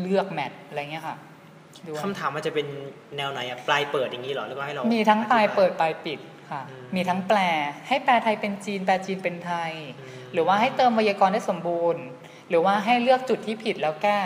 [0.00, 1.16] เลือก match อะไรเงี้ยค่ะ
[1.86, 2.66] ด้วยคำถามมันจะเป็น
[3.16, 6.18] แนวไหนอะปลายเปิดอย่างนี้เหรอหรือว่าให้เรามีมีทั้งปลายเปิดปลายปิด
[6.52, 7.38] ค่ะอืมมีทั้งแปล
[7.88, 9.72] ให้แปลไทยเป็นจีน แปลจีนเป็นไทย
[10.32, 12.04] หรือว่าให้เติมไวยากรณ์ได้สมบูรณ์
[12.48, 14.18] หรือว่าให้เลือกจุดที่ผิดแล้วแก้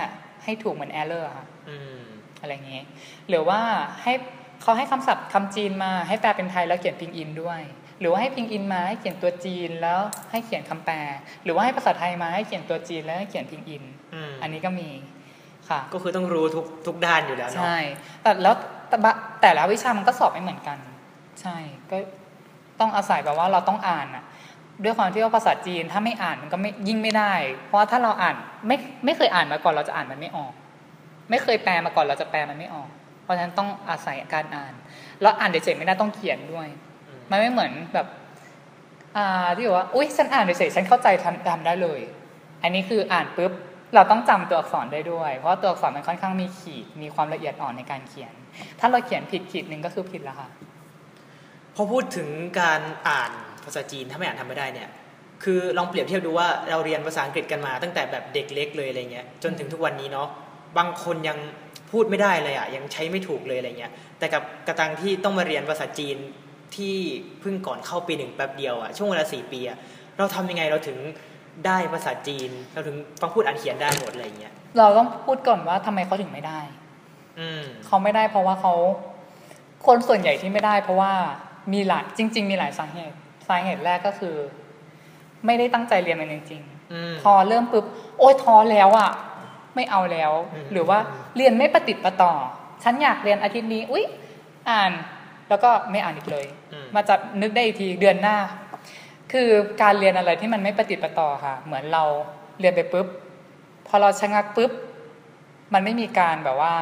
[0.45, 1.99] ให้ถูกเหมือน error ค่ะอืม
[2.41, 2.85] อะไรอย่างเงี้ย
[3.29, 3.61] หรือว่า
[4.03, 4.13] ให้
[4.63, 7.61] เขาให้คำศัพท์คำจีนมาให้แปลเป็นไทยแล้วเขียนพิงอินด้วย
[8.01, 10.01] หรือว่าให้พิงอินมาให้เขียนตัวจีนแล้ว
[10.33, 10.97] ให้เขียนคำแปล
[11.45, 13.83] หรือว่าให้ภาษาไทยมาให้เขียนตัวจีนแล้วให้เขียนพิงอิน
[14.15, 14.89] อืมอันนี้ก็มี
[15.69, 17.79] ค่ะ ก็คือต้องรู้ทุกทุกด้านอยู่แล้วเนาะใช่
[18.23, 18.55] แต่แล้ว
[18.89, 20.79] แต่บะแต่ละวิชามันก็สอบไม่เหมือนกัน
[21.41, 21.57] ใช่
[21.91, 21.97] ก็
[22.81, 24.25] ต้องอาศัยแบบว่าเราต้องอ่านอะ
[24.85, 27.33] ด้วยความที่ว่าภาษาจีนถ้าไม่อ่านมันก็ไม่ยิ่งไม่ได้
[27.67, 28.35] เพราะว่าถ้าเราอ่าน
[28.67, 30.53] ไม่ไม่เคยอ่านมาก่อนเราจะอ่านมันไม่ออก
[31.31, 32.89] ไม่เคยแปลมาก่อนเราจะแปลมันไม่ออก
[33.23, 34.73] เพราะฉะนั้นต้องอาศัยการอ่าน
[35.23, 36.69] แล้วอ่านเฉยๆไม่ได้ต้องเขียนด้วย
[37.09, 38.07] อืมมันไม่เหมือนแบบ
[39.17, 42.01] อ่าที่บอกว่าอุ้ยฉันอ่านเฉยๆฉันเข้าใจทำทำได้เลย
[42.63, 43.53] อันนี้คืออ่านปุ๊บ
[43.95, 48.33] เราต้องจำตัวอักษรได้ด้วย เพราะว่าตัวอักษรมันค่อนข้างมีขีดมีความละเอียดอ่อนในการเขียน
[48.81, 50.49] ถ้าเราเขียนผิดขีดหนึ่งก็คือผิดแล้วค่ะ
[51.77, 52.29] พอพูดถึง
[52.61, 53.31] การอ่าน
[53.65, 54.91] ภาษาจีนถ้าไม่อ่านทำไม่ได้เนี่ย
[55.45, 60.29] คือลองเปรียบเทียบดูว่าเราเรียนภาษาอังกฤษกันมา ตั้งแต่แบบเด็กเล็กเลยอะไรเงี้ยจนถึงทุกวันนี้เนาะ
[60.79, 61.39] บางคนยัง
[61.91, 66.17] พูดไม่ได้เลยอะยังใช้ไม่ถูกเลยอะไรเงี้ยแต่กับกระตังที่ต้องมาเรียนภาษาจีน
[66.77, 66.97] ที่
[67.41, 69.79] เพิ่งก่อนเข้าปีหนึ่งแป๊บเดียวอะช่วงเวลาสี่ปีอะ
[70.19, 70.99] เราทำยังไงเราถึง
[71.67, 76.61] ได้ภาษาจีนเราถึงฟังพูดอ่านเขียนได้หมดอะไรเงี้ยเราต้องพูดก่อนว่าทำไมเขาถึงไม่ได้
[77.39, 78.75] อืมเขาไม่ได้เพราะว่าเขา
[79.87, 81.13] คนส่วนใหญ่ที่ไม่ได้ เพราะว่า
[81.73, 83.17] มีหลายจริง ๆ มีหลายสาเหตุ
[83.49, 84.37] สาเหตุแรกก็คือ
[85.47, 87.85] ไม่ได้ตั้งใจเรียนมันจริงอืมๆพอเริ่มปุ๊บ
[88.19, 89.11] โอ๊ยท้อแล้วอะ
[89.75, 90.99] ไม่เอาแล้วอืมหรือว่า
[91.37, 92.33] เรียนไม่ประติดประต่อ
[92.85, 94.05] ฉันอยากเรียนอาทิตย์นี้ อุ๊ย
[94.71, 94.93] อ่าน
[95.49, 98.37] แล้วก็ไม่อ่านอีกเลยอืมมาจะนึกได้อีกทีเดือนหน้า
[99.33, 99.49] คือ
[99.83, 102.05] การเรียนอะไรที่มันไม่ประติดประต่อค่ะ เหมือนเรา
[102.61, 103.07] เรียนไปปุ๊บ
[103.87, 104.71] พอเราชะงักปุ๊บ
[105.75, 106.75] มันไม่มีการแบบว่า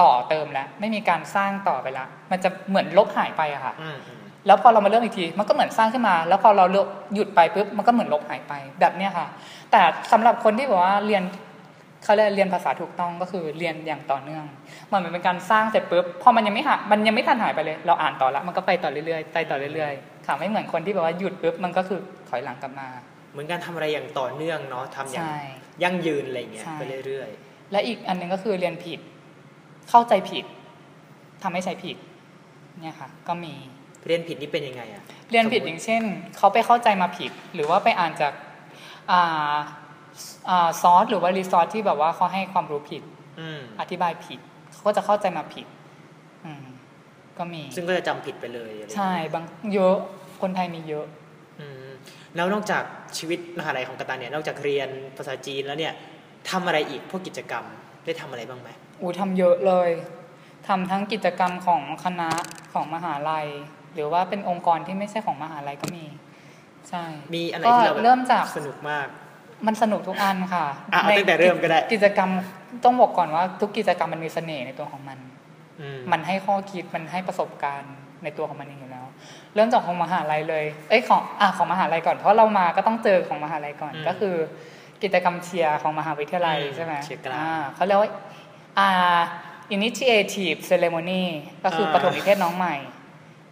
[0.00, 4.17] ต่อเติมแล้ว ไม่มีการสร้างต่อไปละมันจะเหมือนลบหายไปอะค่ะอืมอืม
[4.48, 9.26] แล้วพอเรามาเริ่มอีกที มันก็เหมือนสร้างขึ้นมา แล้วพอเราเลิกหยุดไปปุ๊บ มันก็เหมือนลบหายไป แบบเนี้ยค่ะ
[9.70, 9.80] แต่
[10.12, 11.22] สำหรับคนที่แบบว่าเรียน
[12.04, 14.44] เขาเรียกเรียนภาษาถูกต้องก็คือเรียนอย่างต่อเนื่อง
[14.90, 22.88] มันเหมือนเป็นการสร้างเสร็จปุ๊บ พอมันยังไม่หายมันยังไม่ทันหายไปเลย เราอ่านต่อละ มันก็ไปต่อเรื่อยๆ ไปต่อเรื่อยๆ ค่ะ ไม่เหมือนคนที่แบบว่าหยุดปุ๊บ มันก็คือถอยหลังกลับมา
[23.32, 25.38] เหมือนการทำอะไรอย่างต่อเนื่องเนาะทำอย่างใช่
[25.82, 27.28] ยั่งยืนอะไรเงี้ยใช่ไปเรื่อย
[27.72, 29.00] และอีกอันหนึ่งก็คือเรียนผิด
[29.90, 30.44] เข้าใจผิด
[31.42, 31.96] ทำให้ใช้ผิด
[32.82, 33.77] เนี่ยค่ะ ก็มีๆ
[34.08, 36.02] เรียนผิดนี่เป็นยังไงอะเรียนผิดสมมุติอย่างเช่น
[36.36, 38.32] เขาไปเข้าใจมาผิด หรือว่าไปอ่านจาก
[39.10, 39.56] อ่า
[40.50, 43.02] อ่าซอสหรือว่ารีซอสที่แบบว่าเขาให้ความรู้ผิด
[43.40, 44.38] อืมอธิบายผิด
[44.72, 45.66] เขาก็จะเข้าใจมาผิด
[46.44, 46.64] อืม
[47.38, 49.44] ก็มี ซึ่งก็จะจำผิดไปเลยอะไรใช่บาง
[49.74, 49.96] เยอะ
[50.42, 51.06] คนไทยมีเยอะ
[51.60, 51.88] อืม
[52.36, 52.82] แล้วนอกจาก
[53.18, 55.92] ชีวิตมหาลัยของกระตานเนี่ยนอกจากเรียนภาษาจีนแล้วเนี่ย
[56.50, 57.64] ทำอะไรอีกพวกกิจกรรม
[58.04, 58.68] ได้ทำอะไรบ้างไหม
[59.00, 59.90] อูทำเยอะเลย
[60.68, 62.30] ทำทั้งกิจกรรมของคณะ
[62.72, 63.46] ของมหาลัย
[63.94, 66.04] หรือว่าเป็นองค์กรที่ไม่ใช่ของมหาลัยก็มี
[66.88, 69.06] ใช่มีอันไหนที่เราก็แบบเริ่มจากสนุกมาก
[69.66, 72.30] มันสนุกทุกอันค่ะอะเอาตั้งแต่เริ่มก็ได้ กิจกรรม
[72.84, 75.18] ต้องบอกก่อนว่า ทุกกิจกรรมมันมีเสน่ห์ในตัวของมัน
[75.80, 79.06] อืมมันให้ข้อคิดมันให้ประสบการณ์ในตัวของมันเองอยู่แล้ว
[79.54, 84.34] เริ่มจากของมหาลัยเลยเอ้ยของอะของมหาลัยก่อนเพราะเรามาก็ต้องเจอของมหาลัยก่อนก็คือ
[85.02, 88.10] กิจกรรมเชียร์ของมหาวิทยาลัยใช่ไหมเชียร์กลางอ่าเขาเรียกว่า
[88.78, 89.20] อ่า
[89.76, 91.22] initiative ceremony
[91.64, 92.76] ก็คืออ่าปฐมนิเทศน้องใหม่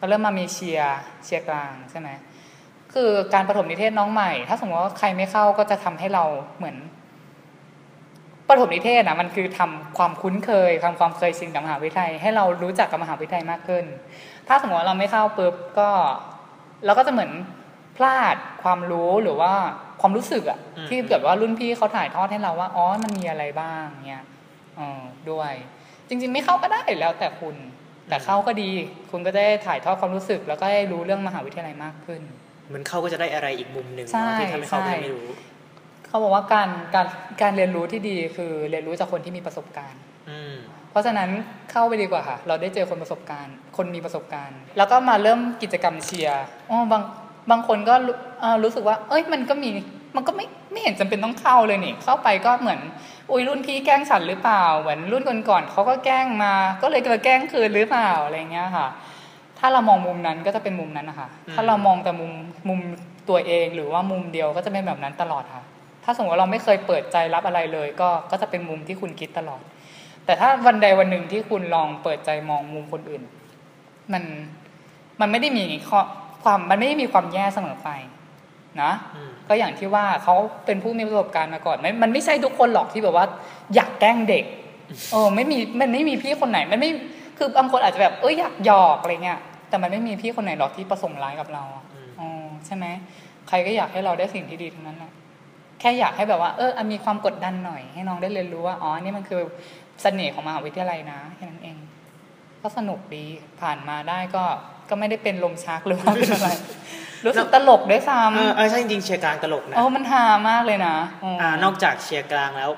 [0.00, 2.08] ก็เริ่มมามีเชียร์เชียร์กลางใช่ไหม
[2.94, 6.24] คือการปฐมนิเทศน้องใหม่ ถ้าสมมติว่าใครไม่เข้าก็จะทำให้เรา
[6.56, 6.76] เหมือน
[8.48, 13.84] ปฐมนิเทศนะมันคือทำความคุ้นเคยทำความเคยชินกับมหาวิทยาลัยให้เรารู้จักกับมหาวิทยาลัยมากขึ้น
[14.48, 15.90] ถ้าสมมติว่าเราไม่เข้าปุ๊บก็
[16.84, 17.30] เราก็จะเหมือน
[17.96, 19.52] พลาดความรู้หรือว่า
[20.00, 24.24] ความรู้สึกอะอืมที่แบบว่ารุ่นพี่เขาถ่ายทอดให้เราว่าอ๋อมันมีอะไรบ้างเนี่ย
[24.76, 25.52] เออด้วย
[26.08, 27.56] จริง ๆ ไม่เข้าก็ได้แล้วแต่คุณ
[28.08, 28.70] แต่เข้าก็ดี
[29.10, 32.20] คุณก็ได้ถ่ายทอดความรู้สึก แล้วก็ได้รู้เรื่องมหาวิทยาลัยมากขึ้น
[32.68, 35.28] เหมือนเขาก็จะได้อะไรอีกมุมหนึ่งใช่เนาะที่ทำให้เขาใช่ไม่รู้
[36.08, 37.06] เขาบอกว่าการการ
[37.42, 40.54] การเรียนรู้ที่ดีคือเรียนรู้จากคนที่มีประสบการณ์อืม
[40.90, 41.30] เพราะฉะนั้น
[41.70, 47.02] เข้าไปดีกว่าค่ะ เราได้เจอคนประสบการณ์ คนมีประสบการณ์ แล้วก็มาเริ่มกิจกรรมเชียร์อ๋อบาง
[47.50, 49.70] บางคนก็รู้เอ่อรู้สึกว่า เอ้ยมันก็มี
[50.16, 52.80] มันก็ไม่ไม่เห็นจำเป็นต้องเข้าเลยนี่ เข้าไปก็เหมือน
[53.30, 56.52] อุ้ยรุ่นพี่แกล้งฉันหรือเปล่า เหมือนรุ่นก่อนๆเขาก็แกล้งมา
[56.82, 58.86] ก็เลยมาแกล้งคืนหรือเปล่าอะไรเงี้ยค่ะ
[59.58, 62.32] ถ้าเรามองมุมนั้นก็จะเป็นมุมนั้นนะคะอืมถ้าเรามองแต่มุม
[62.68, 62.80] มุม
[63.28, 65.64] ตัวเองหรือว่ามุมเดียวก็จะเป็นแบบนั้นตลอดค่ะ
[66.04, 69.62] ถ้าสมมติว่าเราไม่เคยเปิดใจรับอะไรเลย ก็ก็จะเป็นมุมที่คุณคิดตลอด
[70.24, 73.22] แต่ถ้าวันใดวันหนึ่งที่คุณลองเปิดใจมองมุมคนอื่น
[74.12, 74.22] มัน
[75.20, 76.00] มันไม่ได้มีข้อ
[76.42, 77.88] ความมันไม่ได้มีความแย่เสมอไป
[78.82, 80.34] นะอืมก็อย่างที่ว่าเขา
[80.66, 83.26] เป็นผู้มีประสบการณ์มาก่อนไม่มันไม่ใช่ทุกคนหรอกที่แบบว่า
[83.74, 84.44] อยากแกล้งเด็ก
[85.12, 86.90] เออไม่มีมันไม่มีพี่คนไหนมันไม่
[87.38, 92.28] คือบางคนอาจจะแบบเอ้ยอยากหยอกอะไรเงี้ยแต่มันไม่มีพี่คนไหนหรอกที่ประสงค์ร้ายกับเราอะอืมอ๋อ
[92.66, 92.86] ใช่ไหม
[93.48, 95.12] ใครก็อยากให้เราได้สิ่งที่ดีทั้งนั้นแหละ
[95.80, 99.40] แค่อยากให้แบบว่าเอออะมีความกดดันหน่อย ให้น้องได้เรียนรู้ว่าอ๋อนี่มันคือ
[100.02, 101.76] เสน่ห์ของมหาวิทยาลัยนะแค่นั้นเอง
[102.62, 103.24] ก็สนุกดี
[103.60, 104.44] ผ่านมาได้ก็
[104.88, 106.48] ก็ไม่ได้เป็นลมชักหรือว่าเป็นอะไร
[107.24, 112.70] รู้สึกตลกด้วยซ้เออเออใช่จริงๆเชียร์กลางตลกำนะเออมันฮามากเลยนะอ๋อออ่านอกจากเชียร์กลางแล้ว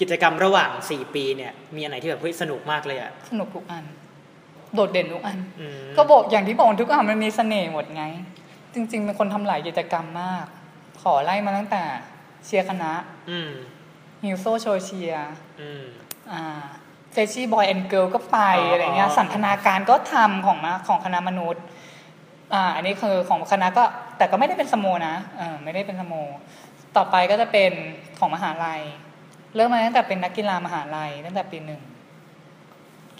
[0.00, 3.84] กิจกรรมระหว่าง 4 ปีเนี่ย มีอันไหนที่แบบเฮ้ยสนุกมากเลยอะสนุกทุกอัน
[4.74, 8.04] โดดเด่นทุกอันอืมก็บอกอย่างที่บอกทุกอันมันมีเสน่ห์หมดไง
[8.74, 10.44] จริง ๆ เป็นคนทำหลายกิจกรรมมาก
[11.02, 11.82] ขอไล่มาตั้งแต่
[12.44, 12.92] เชียร์คณะ
[13.30, 13.50] อืม
[14.24, 15.14] HUSO โชว์เชียร์
[15.60, 15.84] อืม
[16.32, 16.42] อ่า
[17.12, 21.62] freshy boy and girl ก็ไปอ๋อออะไรเงี้ยสันทนาการก็ทำของมาของคณะมนุษย์
[22.54, 23.84] อ่าอันนี้คือของคณะก็
[24.18, 26.14] แต่ก็ไม่ได้เป็นสโมนะเออไม่ได้เป็นสโม
[26.96, 27.72] ต่อไปก็จะเป็น
[28.18, 28.82] ของมหาลัย
[29.54, 31.82] เริ่มมาตั้งแต่เป็นนักกีฬามหาลัยตั้งแต่ปีหนึ่ง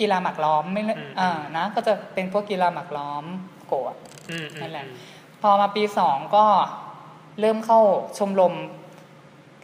[0.01, 3.25] กีฬาหมากล้อมไม่เลิกอืมอ่านะ ก็จะเป็นพวกกีฬาหมากล้อม
[3.67, 3.97] โกะ
[4.31, 4.87] อืมอืมนั่นแหละ
[5.43, 6.45] พอมาปีสองก็
[7.41, 7.81] เริ่มเข้า
[8.19, 8.55] ชมรม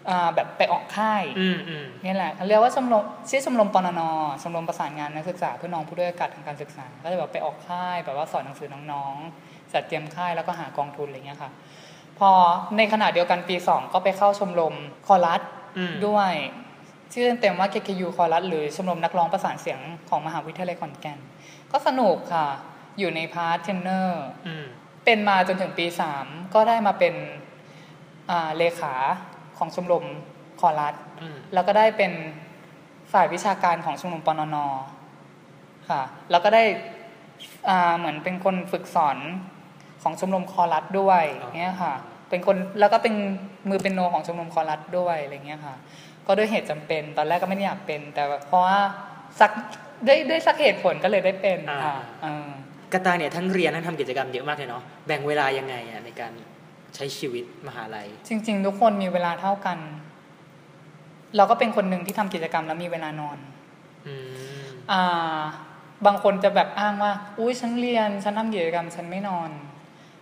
[0.09, 4.01] อ่าแบบไปออกค่ายอืมอืมนี่แหละเขาเรียกว่าชมรมชื่อชมรมปนน
[4.43, 11.51] ชมรมประสานงานนักศึกษาเพื่อน้องผู้ด้อยโอกาสทางการศึกษา ก็จะแบบไปออกค่ายแบบว่าสอนหนังสือน้องๆ จัดเตรียมค่ายแล้วก็หากองทุนอะไรเงี้ยค่ะ
[12.19, 12.31] พอ
[12.77, 14.75] ในขณะเดียวกันปีสองก็ไปเข้าชมรม
[15.07, 15.41] คอรัส
[15.79, 16.33] อืมด้วย
[17.13, 21.19] ชื่อเต็มว่า KKU คอรัสหรือชมรมนักร้องประสานเสียงของมหาวิทยาลัยขอนแก่น
[21.73, 22.47] ก็สนุกค่ะ
[22.99, 24.65] อยู่ใน part tenor อืม
[25.05, 27.15] เป็นมาจนถึงปีสามก็ได้มาเป็น
[28.31, 28.95] อ่าเลขา
[29.59, 30.05] ของชมรม
[30.61, 32.13] คอรัสอืมแล้วก็ได้เป็น
[33.13, 34.57] ฝ่ายวิชาการของชมรมปนน
[35.89, 36.65] ค่ะ แล้วก็ได้
[37.69, 39.17] อ่าเหมือนเป็นคนฝึกสอน
[40.03, 41.23] ของชมรมคอรัสด้วย
[41.59, 41.95] เนี่ยค่ะ
[42.29, 43.15] เป็นคนแล้วก็เป็น
[43.69, 45.75] มือเป็นโนของชมรมคอรัสด้วยอะไรเงี้ยค่ะ
[46.27, 48.79] ก็ด้วยเหตุจำเป็นตอนแรกก็ไม่ได้อยากเป็น แต่เพราะว่า
[49.41, 49.51] สัก
[50.07, 52.49] ด้วยด้วยสักเหตุผลก็เลยได้เป็นค่ะเออ
[52.93, 56.33] กระตายเนี่ยทั้งเรียนทั้งทำกิจกรรมเยอะมากเลยเนาะแบ่งเวลายังไงอะในการ
[56.95, 59.79] ใช้ชีวิตมหาลัย จริง ๆ ทุกคนมีเวลาเท่ากัน
[61.37, 63.39] เราก็เป็นคนหนึ่งที่ทำกิจกรรมแล้วมีเวลานอน
[64.07, 64.15] อื
[64.63, 65.41] มอ่า
[66.07, 69.51] บางคนจะแบบอ้างว่า อุ้ยฉันเรียน ฉันทำกิจกรรม ฉันไม่นอน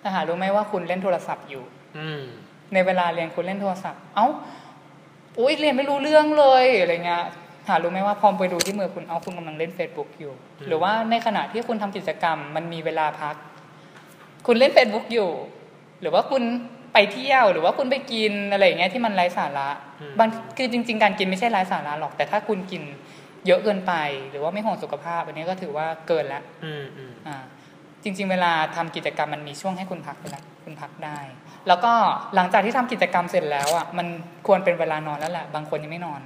[0.00, 1.62] แต่หารู้ไหมว่าคุณเล่นโทรศัพท์อยู่
[1.98, 2.22] อืม
[2.74, 4.26] ในเวลาเรียนคุณเล่นโทรศัพท์ เอ้า
[5.38, 7.24] อุ้ยเรียนไม่รู้เรื่องเลยอะไรเงี้ย
[7.68, 13.34] หารู้ไหมว่าพอไปดูที่มือคุณเอาคุณกำลังเล่น Facebook อยู่อืมหรือว่าในขณะที่คุณทำกิจกรรม มันมีเวลาพัก
[14.46, 15.30] คุณเล่น Facebook อยู่
[16.00, 16.42] หรือว่าคุณ
[16.92, 19.68] ไปเที่ยวหรือว่าคุณไปกินอะไรอย่างเงี้ยที่มันไร้สาระ
[20.18, 22.82] บางคือจริง ๆ การกินไม่ใช่ไร้สาระหรอก แต่ถ้าคุณกิน
[23.46, 23.92] เยอะเกินไป
[24.30, 27.36] หรือว่าไม่ห่วงสุขภาพอันนี้ก็ถือว่าเกินละอืมอืมอ่า
[28.02, 31.18] จริง ๆ เวลาทำกิจกรรมมันมีช่วงให้คุณพักไปแล้วคุณพักได้
[31.68, 31.92] แล้วก็
[32.34, 34.06] หลังจากที่ทำกิจกรรมเสร็จแล้วอะมัน
[34.46, 36.20] ควรเป็นเวลานอนแล้วแหละ บางคนยังไม่นอน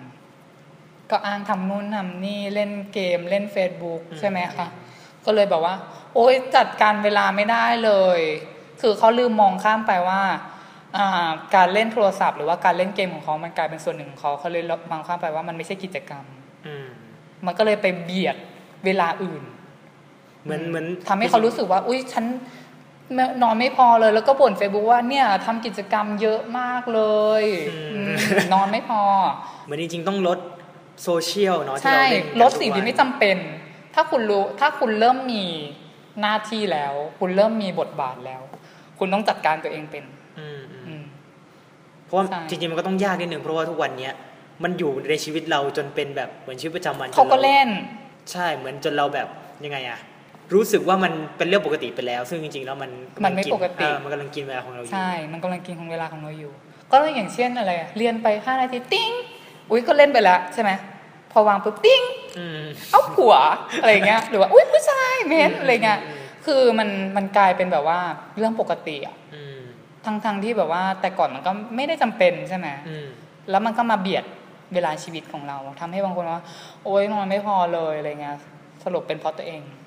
[1.10, 4.68] ก็อ้างทำนู่นทำนี่เล่นเกม เล่น Facebook ใช่ไหมคะ
[5.24, 5.74] ก็เลยแบบว่า
[6.14, 8.20] โอ๊ยจัดการเวลาไม่ได้เลย
[8.80, 10.20] คือเขาลืมมองข้ามไปว่า
[10.96, 16.24] อ่าการเล่นโทรศัพท์หรือว่าการเล่นเกมของเขามันกลายเป็นส่วนหนึ่งของเขาเขาเลยมองข้ามไปว่ามันไม่ใช่กิจกรรม
[16.66, 16.86] อืม
[17.46, 18.36] มันก็เลยไปเบียด
[18.84, 19.42] เวลาอื่น
[20.44, 22.24] เหมือนเหมือนทำให้เขารู้สึกว่า อุ้ยฉัน
[23.14, 27.00] ไม่นอนไม่พอเลยแล้วก็บ่นเฟซบุ๊กว่าเนี่ยทำกิจกรรมเยอะมากเล
[27.42, 27.76] ยอื
[28.12, 28.14] ม
[28.52, 29.02] นอนไม่พอ
[29.64, 30.38] เหมือนจริงๆต้องลด
[31.02, 33.36] โซเชียลเนาะที่ใช่เราเล่นกันลดสิ่งที่ไม่จำเป็น
[33.94, 35.44] ถ้าคุณรู้ถ้าคุณเริ่มมี
[36.20, 38.42] หน้าที่แล้ว คุณเริ่มมีบทบาทแล้ว
[38.98, 40.04] คุณต้องจัดการตัวเองเป็น
[40.38, 41.02] อืมอืมอืม
[42.04, 44.14] เพราะว่าใช่จริงๆมันก็ต้องยากนิดนึงเพราะว่าทุกวันเนี้ย
[44.62, 47.68] มันอยู่ในชีวิตเราจนเป็นแบบเหมือนชีวิตประจำวันจนเขาก็รเล่น
[48.32, 49.28] ใช่เหมือนจนเราแบบ
[49.64, 49.98] ยังไงอะ
[50.54, 52.90] รู้สึกว่ามันเป็นเรื่องปกติไปแล้ว ซึ่งจริงๆแล้วมัน
[53.24, 56.52] มันไม่ปกติเออมันกำลังกินเวลาของเราอยู่ใช่มันกำลังกินของเวลาของเราอยู่
[56.92, 59.10] ก็อย่างเช่นอะไรอะเรียนไปห้านาทีติ้ง
[59.70, 60.70] อุ้ยก็เล่นไปแล้วใช่ไหม
[61.32, 62.02] พอวางปุ๊บติ้ง
[62.38, 63.34] อืมเอ้าผัว
[63.80, 67.98] อะไรเงี้ยหรือว่าอุ้ยผู้ชายเม้นอะไรเงี้ยอืมคือมันมันกลายเป็นแบบว่า
[68.36, 69.58] เรื่องปกติอะอืม
[70.04, 73.06] ทั้งทั้งที่แบบว่าแต่ก่อนมันก็ไม่ได้จำเป็นใช่ไหมอืม
[73.50, 74.24] แล้วมันก็มาเบียด
[74.74, 76.40] เวลาชีวิตของเราทำให้บางคนว่า
[76.84, 78.36] โอ๊ยนอนไม่พอเลยอะไรเงี้ย
[78.84, 79.83] สรุปเป็นเพราะตัวเองอืม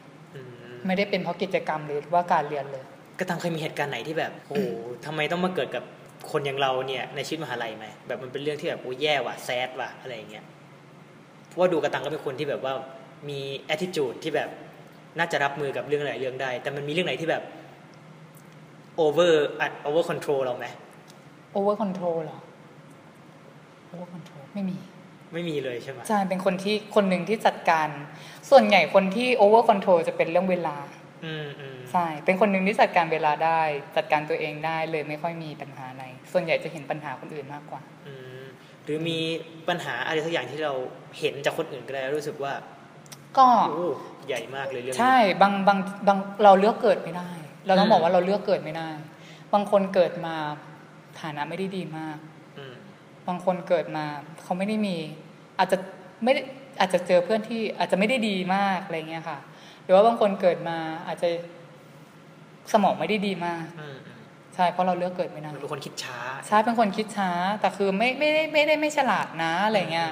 [0.85, 2.83] ไม่ได้เป็นเพราะกิจกรรมหรือว่าการเรียนเลย
[3.19, 4.69] กระตังเคยมีเหตุการณ์ไหนที่แบบโอ้โห
[5.05, 5.83] ทำไมต้องมาเกิดกับ
[6.31, 10.45] คนอย่างเราเนี่ยในชีวิตมหาลัยไหมแบบมันเป็นเรื่องที่แบบโอ้แย่ว่ะแซดว่ะอะไรอย่างเงี้ย
[11.47, 12.73] เพราะว่าดูกระตังก็เป็นคนที่แบบว่า
[13.29, 13.39] มี
[13.73, 14.49] attitude ที่แบบ
[15.17, 17.43] น่าจะรับมือกับเรื่องหลายเรื่องได้ แต่มันมีเรื่องไหนที่แบบ
[18.99, 20.67] over อัด over control เราไหม
[21.55, 22.39] over control เหรอ
[23.91, 24.77] over control ไม่มี
[25.33, 27.87] ไม่มีเลยใช่ไหมใช่เป็นคนที่คนหนึ่งที่จัดการ
[28.49, 30.77] ส่วนใหญ่คนที่ over control จะเป็นเรื่องเวลา
[31.25, 33.61] อืมอืมใช่ เป็นคนหนึ่งที่จัดการเวลาได้
[33.95, 38.43] จัดการตัวเองได้เลยไม่ค่อยมีปัญหาอะไร ส่วนใหญ่จะเห็นปัญหาคนอื่นมากกว่าอืม
[38.83, 39.17] หรือมี
[39.69, 40.73] ปัญหาอะไรสักอย่างที่เรา
[41.19, 42.53] เห็นจากคนอื่นก็ได้แล้วรู้สึกว่า
[43.37, 43.87] ก็โอ้
[44.27, 47.29] ใหญ่มากเลยเรื่องนี้ใช่บางบางบางเราเลือกเกิดไม่ได้
[47.65, 48.89] เราต้องอืมบอกว่าเราเลือกเกิดไม่ได้
[49.53, 50.35] บางคนเกิดมา
[51.21, 52.36] ฐานะไม่ได้ดีมากอืม
[53.27, 54.05] บางคนเกิดมา
[54.43, 54.95] เขาไม่ได้มี
[55.59, 55.77] อาจจะ
[56.23, 56.41] ไม่ได้
[56.79, 59.39] อาจจะเจอเพื่อนที่อาจจะไม่ได้ดีมากอะไรเงี้ยค่ะ
[59.83, 61.29] หรือว่าบางคนเกิดมาอาจจะ
[62.73, 64.19] สมองไม่ได้ดีมากอืมอืม
[64.55, 70.11] ใช่เพราะเราเลือกเกิดไม่ได้มันเป็นคนคิดช้าใช่เป็นคนคิดช้า แต่คือไม่ไม่ได้ไม่ได้ไม่ฉลาดนะอะไรเงี้ย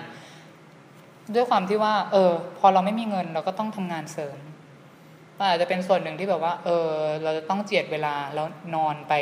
[1.35, 4.37] ด้วยความที่ว่า เออ พอเราไม่มีเงินเราก็ต้องทำงานเสริม
[5.37, 6.89] มันอาจจะเป็นส่วนหนึ่งที่แบบว่า เออ
[7.23, 9.13] เราจะต้องเจียดเวลาแล้วนอนไป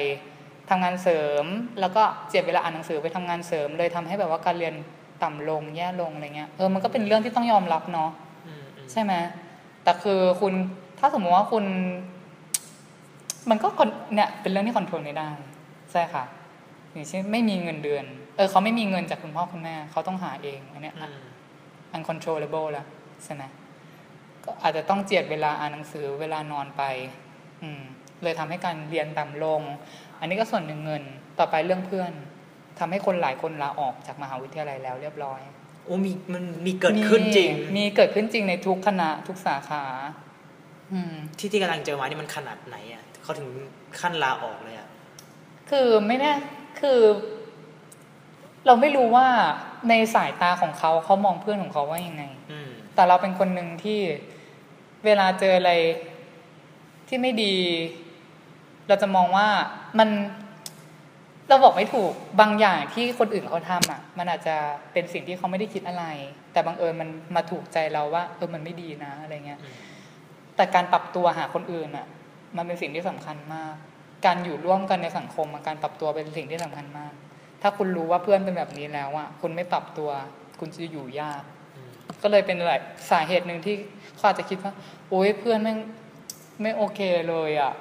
[0.70, 1.46] ทำงานเสริม
[1.80, 4.74] แล้วก็เจียดเวลาอ่านหนังสือไปทำงานเสริม เลยทำให้แบบว่าการเรียน
[5.24, 8.10] ต่ำลงแย่ลงอะไรเงี้ยเออมันก็เป็นเรื่องที่ต้องยอมรับเนาะ
[8.48, 9.14] อืมอืมใช่ไหม
[9.84, 10.54] แต่คือคุณ
[11.00, 11.66] ถ้าสมมติว่าคุณ
[13.50, 15.30] มันก็ con- เนี่ยเป็นเรื่องที่คอนโทรลไม่ได้
[15.92, 16.24] ใช่ค่ะ
[16.92, 21.24] อย่างเช่นไม่มีเงินเดือน เออเขาไม่มีเงินจากคุณพ่อคุณแม่เขาต้องหาเองอันเนี้ยอืม
[21.96, 22.86] uncontrollable แล้ว
[23.24, 23.44] ใช่ไหม
[24.44, 26.84] ก็อาจจะต้องเจียดเวลาอ่านหนังสือเวลานอนไป
[27.62, 27.82] อืม
[28.24, 29.62] เลยทำให้การเรียนต่ำลง
[30.24, 31.04] อันนี้ก็ส่วนหนึ่งเงิน
[31.40, 32.12] ต่อไปเรื่องเพื่อน
[32.80, 35.42] ทำให้คนหลายคนลาออกจากมหาวิทยาลัยแล้วเรียบร้อย
[35.86, 39.84] โอ้มีมันมีเกิดขึ้นจริง มีมีเกิดขึ้นจริงในทุกคณะทุกสาขา
[40.94, 43.50] อืมที่ที่กำลังเจอมานี่มันขนาดไหนอะเขาถึง
[44.00, 44.88] ขั้นลาออกเลยอะ
[45.70, 46.32] คือไม่แน่
[46.80, 47.00] คือ
[48.66, 49.28] เราไม่รู้ว่า
[49.90, 54.00] ในสายตาของเขาเขามองเพื่อนของเขาว่ายังไงอืมแต่เราเป็นคนหนึ่งที่
[55.06, 55.72] เวลาเจออะไร
[57.08, 57.56] ที่ไม่ดี
[58.88, 59.48] เราจะมองว่า
[60.00, 60.10] มัน
[61.50, 64.56] เราบอกไม่ถูกบางอย่างที่คนอื่นเขาทำอะ มันอาจจะ
[64.94, 66.06] เป็นสิ่งที่เขาไม่ได้คิดอะไร
[66.54, 69.60] แต่บังเอิญมันมาถูกใจเราว่าเออมันไม่ดีนะอะไรเงี้ย
[70.56, 72.08] แต่การปรับตัวหาคนอื่นอะ
[72.58, 73.74] มันเป็นสิ่งที่สำคัญมาก
[74.26, 77.14] การอยู่ร่วมกันในสังคมการปรับตัวเป็นสิ่งที่สำคัญมาก
[77.62, 80.10] ถ้าคุณรู้ว่าเพื่อนเป็นแบบนี้แล้วอะคุณไม่ปรับตัว
[80.60, 81.42] คุณจะอยู่ยาก
[82.24, 83.76] ก็เลยเป็นหลายสาเหตุหนึ่งที่
[84.16, 84.74] เขาอาจจะคิดว่า
[85.10, 85.74] โอ๊ยเพื่อนไม่
[86.62, 87.74] ไม่โอเคเลยอะ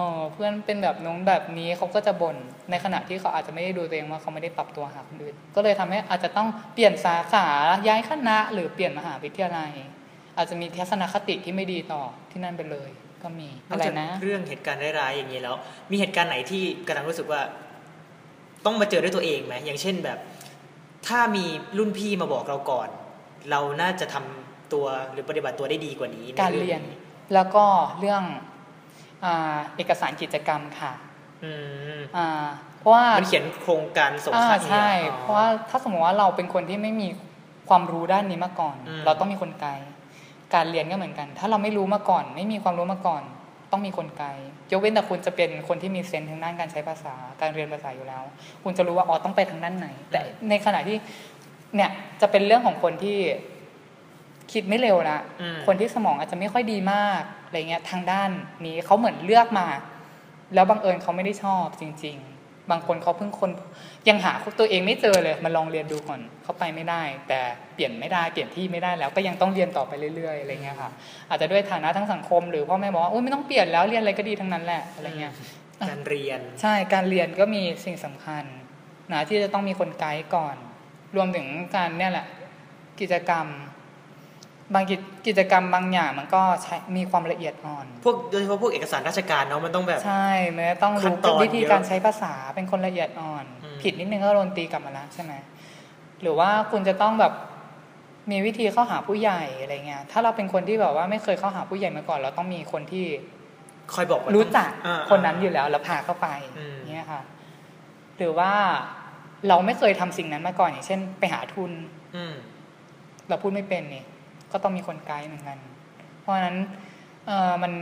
[0.00, 2.36] ออเพื่อนเป็นแบบน้องแบบนี้เขาก็จะบน่น
[2.70, 7.46] ในขณะที่เขาอาจจะไม่ได้ดูตัวเองว่าเขาไม่ได้ปรับตัวหาคนอื่นก็เลยทำให้อาจจะต้องเปลี่ยนสาขา
[7.88, 9.72] ย้ายคณะ หรือเปลี่ยนมหาวิทยาลัย
[10.36, 12.90] อาจจะมีทัศนคติที่ไม่ดีต่อที่นั่นไปเลย
[13.22, 15.56] ก็มีนออะกไรจากนะเรื่องเหตุการณ์ร้ายๆอย่างนี้แล้ว
[15.90, 17.40] มีเหตุการณ์ไหนที่กำลังรู้สึกว่า
[18.66, 20.18] ต้องมาเจอด้วยตัวเองไหมอย่างเช่นแบบ
[21.06, 21.44] ถ้ามี
[21.78, 22.88] รุ่นพี่มาบอกเราก่อน
[23.50, 26.82] เราน่าจะทำตัวหรือปฏิบัติตัวได้ดีกว่านี้ในการเรียน
[27.34, 27.64] แล้วก็
[28.00, 28.49] เรื่องอ่า
[29.76, 30.92] เอกสารกิจกรรมค่ะ
[31.44, 31.52] อื
[31.98, 32.28] มอ่า
[32.78, 37.08] เพราะว่ามันเขียนโครงการส่งอ่าค่าเนียใช่อ๋อเพราะว่าถ้าสมมติว่าเราเป็นคนที่ไม่มี
[37.68, 39.86] ความรู้ด้านนี้มาก่อนอืมเราต้องมีคนไกด์
[40.54, 43.22] การเรียนก็เหมือนกัน ถ้าเราไม่รู้มาก่อน ไม่มีความรู้มาก่อน
[43.72, 48.22] ต้องมีคนไกด์ยกเว้นแต่คุณจะเป็นคนที่มีเซนส์ทางด้านการใช้ภาษา การเรียนภาษาอยู่แล้ว
[48.64, 50.96] คุณจะรู้ว่าอ๋อต้องไปทางด้านไหน แต่ในขณะที่
[51.76, 53.18] เนี่ยจะเป็นเรื่องของคนที่
[54.52, 58.30] คิดไม่เร็วนะอืมคนที่สมองอาจจะไม่ค่อยดีมากอะไรเงี้ยทางด้าน
[58.66, 59.66] นี้เขาเหมือนเลือกมา
[60.54, 63.50] แล้วบังเอิญเขาไม่ได้ชอบจริง ๆ บางคนเขาเพิ่งคน
[64.08, 67.40] ยังหาตัวเองไม่เจอเลยมาลองเรียนดูก่อนเขาไปไม่ได้ แต่
[67.74, 70.90] เปลี่ยนไม่ได้เปลี่ยนที่ไม่ได้แล้วก็ยังต้องเรียนต่อไปเรื่อยๆอะไรเงี้ยค่ะ
[71.28, 75.32] อาจจะด้วยฐานะทั้งสังคม หรือพ่อแม่บอกว่าโอ้ยไม่ต้องเปลี่ยนแล้วเรียนอะไรก็ดีทั้งนั้นแหละอะไรเงี้ย
[75.88, 78.44] การเรียนใช่การเรียนก็มีสิ่งสำคัญ
[79.12, 80.56] นะที่จะต้องมีคนไกด์ก่อน
[81.16, 82.26] รวมถึงการเนี่ยแหละ
[83.00, 83.46] กิจกรรม
[84.74, 95.32] บางกิจกิจกรรมบางอย่างมันก็ใช้มีความละเอียดอ่อน พวกโดยเฉพาะพวกเอกสารราชการเนาะมันต้องแบบ ใช่มันจะต้องขั้นรู้ตอนวิธีเยอะการใช้ภาษาเป็นคนละเอียดอ่อนอืมผิดนิดนึงก็โดนตีกลับมาแล้วใช่ไหม
[96.22, 97.32] หรือว่าคุณจะต้องแบบ
[98.30, 103.06] มีวิธีเข้าหาผู้ใหญ่อะไรเงี้ย ถ้าเราเป็นคนที่แบบว่าไม่เคยเข้าหาผู้ใหญ่มาก่อน เราต้องมีคนที่
[103.94, 106.28] คอยบอกว่ารู้จักอ่าคนนั้นอยู่แล้วแล้วพาเข้าไป
[106.58, 107.22] อืมเนี่ยค่ะ
[108.18, 108.52] หรือว่า
[109.48, 111.72] เราไม่เคยทำสิ่งนั้นมาก่อนอย่างเช่น ไปหาทุน
[112.16, 112.34] อืม
[113.28, 114.04] เราพูดไม่เป็นนี่
[114.52, 115.58] ก็ต้องมีคนไกด์เหมือนกัน
[116.20, 116.56] เพราะฉะนั้น
[117.26, 117.72] เออมัน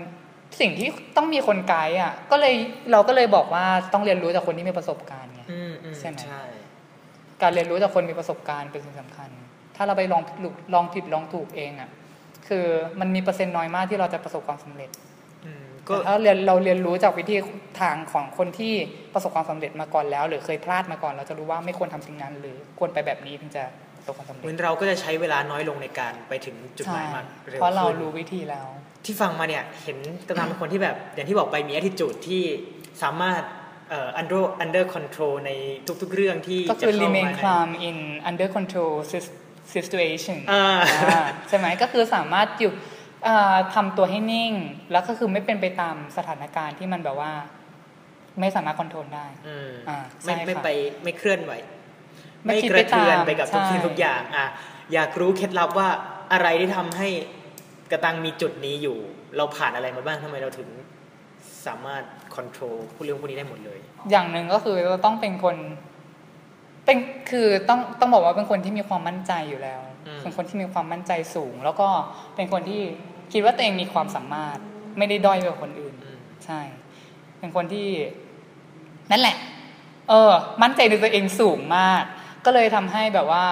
[0.61, 2.55] สิ่งที่ต้องมีคนไกด์อะ ก็เลย
[2.93, 6.43] เราก็เลยบอกว่าต้องเรียนรู้จากคนที่มีประสบการณ์ไงอืมอืมใช่ไหมใช่
[7.43, 9.31] การเรียนรู้จากคนมีประสบการณ์เป็นสิ่งสำคัญ
[9.77, 10.37] ถ้าเราไปลองผิด
[10.75, 11.91] ลองผิดลองถูกเองอะ
[12.49, 12.67] คือ
[13.01, 14.91] มันมีเปอร์เซ็นต์น้อยมากที่เราจะประสบความสำเร็จ
[15.47, 17.37] อืมก็แต่ถ้าเรียนเราเรียนรู้จากวิธี
[17.81, 18.75] ทางของคนที่
[19.15, 23.65] ประสบความสำเร็จมาก่อนแล้ว หรือเคยพลาดมาก่อน เราจะรู้ว่าไม่ควรทำสิ่งนั้น หรือควรไปแบบนี้ถึงจะ
[24.09, 28.67] ประสบความสำเหเร็มือจนเราก็จะใช้เวลาน้อยลงในการไปถึงจุดหใช่มายมากเร็วเพราะเราขึ้นรู้วิธีแล้ว
[29.05, 32.43] ที่ฟังมาเนี่ยเห็นกำลังเป็นคนที่แบบ อย่างที่บอกไปมี attitude ที่
[33.03, 33.43] สามารถ
[33.91, 35.51] เอ่อ under under control ใน
[36.03, 37.97] ทุกๆเรื่องที่ก็จะคือเข้า remain มาใน calm in
[38.31, 39.35] under control sis-
[39.75, 40.65] situation อ่า
[41.09, 42.73] อ่าใช่ไหมก็คือสามารถอยู่
[43.27, 44.53] อ่าทำตัวให้นิ่ง
[44.93, 47.33] แล้วก็คือไม่เป็นไปตามสถานการณ์ที่มันแบบว่า
[48.41, 50.69] ไม่สามารถคอนโทรลได้ อืมอ่าไม่ใช่ไม่ค่ะ ไป
[51.05, 51.53] ไม่เคลื่อนไหว
[52.45, 54.47] ไม่ไม่คิดกไประเทือนตามไปกับทุกใช่สิ่งทุกอย่างอะ
[54.95, 55.89] อยากรู้เคล็ดลับว่า
[56.33, 57.09] อะไรที่ทำให้
[57.91, 58.99] กระตังมีจุดนี้อยู่
[59.37, 60.69] เราผ่านอะไรมาบ้างทำไมเราถึง
[61.67, 62.03] สามารถ
[62.35, 63.79] ควบคุมผู้เรื่องพวกนี้ได้หมดเลย
[64.11, 65.57] อย่างหนึ่งก็คือเราต้องเป็นคน
[66.85, 66.97] เป็น
[67.31, 71.89] คือต้องต้องบอกว่าเป็นคนที่มีความมั่นใจอยู่แล้วอืมเป็นคนที่มีความมั่นใจสูง แล้วก็
[72.37, 72.83] เป็นคนที่
[73.33, 74.59] คิดว่าตัวเองมีความสามารถ
[74.99, 76.61] ไม่ได้ด้อยกว่าคนอื่นอืมใช่
[77.39, 77.89] เป็นคนที่
[79.11, 79.37] นั่นแหละ
[80.09, 82.05] เออ มั่นใจในตัวเองสูงมาก
[82.45, 83.45] ก็เลยทำให้แบบว่า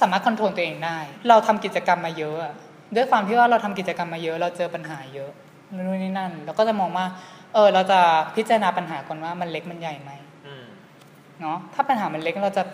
[0.00, 0.98] สามารถคอนโทรลตัวเองได้
[1.28, 2.54] เราทำกิจกรรมมาเยอะอะ
[2.96, 5.30] ด้วยความที่ว่าเราทำกิจกรรมมาเยอะ เราเจอปัญหาเยอะ
[5.74, 7.06] นู่นนี่นั่นแล้วก็จะมองว่า
[7.54, 8.00] เออ เราจะ
[8.36, 10.10] พิจารณาปัญหาก่อนว่ามันเล็กมันใหญ่ไหม
[10.46, 10.64] อืม
[11.40, 12.64] เนาะถ้าปัญหามันเล็กเราจะ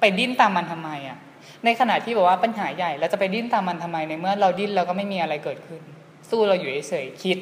[0.00, 1.18] ไปดิ้นตามมันทำไมอะ่ะ
[1.64, 5.82] ในขณะที่บอกว่าปัญหาใหญ่เราจะไปดิ้นตามมันทำไมในเมื่อเราดิ้นเราก็ไม่มีอะไรเกิดขึ้น
[6.30, 7.38] สู้เราอยู่เฉยๆคิด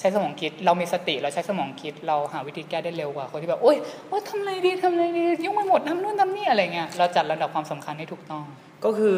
[0.00, 3.76] ใช้สมองคิด เรามีสติเราใช้สมองคิด เราหาวิธีแก้ได้เร็วกว่าคนที่แบบโอ๊ย
[4.08, 8.44] โอ๊ยทำอะไรดีทำอะไรดียุ่งไปหมดทำนู่นทำนี่อะไรเงี้ยเราจัดลำดับความสำคัญให้ถูกต้อง
[8.84, 9.16] ก็คือ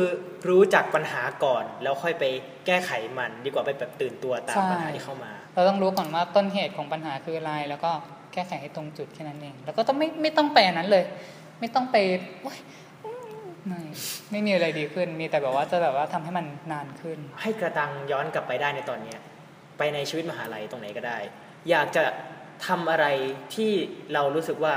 [0.49, 2.25] รู้จักปัญหาก่อนแล้วค่อยไป
[2.67, 7.91] แก้ไขมันดีกว่าไปแบบตื่นตัวตามใช่ปัญหาที่เข้ามา เราต้องรู้ก่อนว่าต้นเหตุของปัญหาคืออะไรแล้วก็
[8.33, 11.05] แก้ไขให้ตรงจุดแค่นั้นเองแล้วก็ต้องไม่ไม่ต้องไปอันนั้นเลย
[11.61, 11.97] ไม่ต้องไป
[12.43, 12.59] โอ๊ย
[13.05, 13.81] อืมไม่
[14.31, 19.21] ไม่มีอะไรดีขึ้น มีแต่แบบว่าจะแบบว่าทำให้มันนานขึ้น ให้กระตังย้อนกลับไปได้ในตอนเนี้ย
[19.83, 21.19] ไปในชีวิตมหาลัยตรงไหนก็ได้
[21.71, 22.05] อยากจะ
[22.67, 23.07] ทำอะไร
[23.55, 23.73] ที่
[24.15, 24.75] เรารู้สึกว่า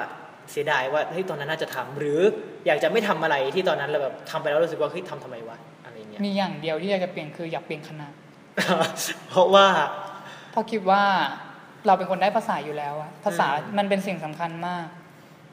[0.51, 2.19] เสียดายว่าเฮ้ยตอนนั้นน่าจะทำหรือ
[2.67, 8.07] อยากจะไม่ทำอะไรที่ตอนนั้นเราแบบทำไปแล้วรู้สึกว่าเฮ้ยทำทำไมวะอะไรเงี้ยมีอย่างเดียวที่อยากจะเปลี่ยนคืออยากเปลี่ยนคณะ
[9.29, 9.67] เพราะว่า
[10.51, 11.03] เพราะคิดว่า
[11.87, 14.85] เราเป็นคนได้ภาษาอยู่แล้วอะภาษาอืมมันเป็นสิ่งสำคัญมาก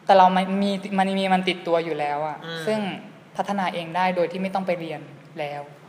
[0.06, 2.78] แต่เรามันมีมันมีมันติดตัวอยู่แล้วอะอืมซึ่ง
[3.36, 5.00] พัฒนาเองได้โดยที่ไม่ต้องไปเรียน
[5.38, 5.81] แล้วก็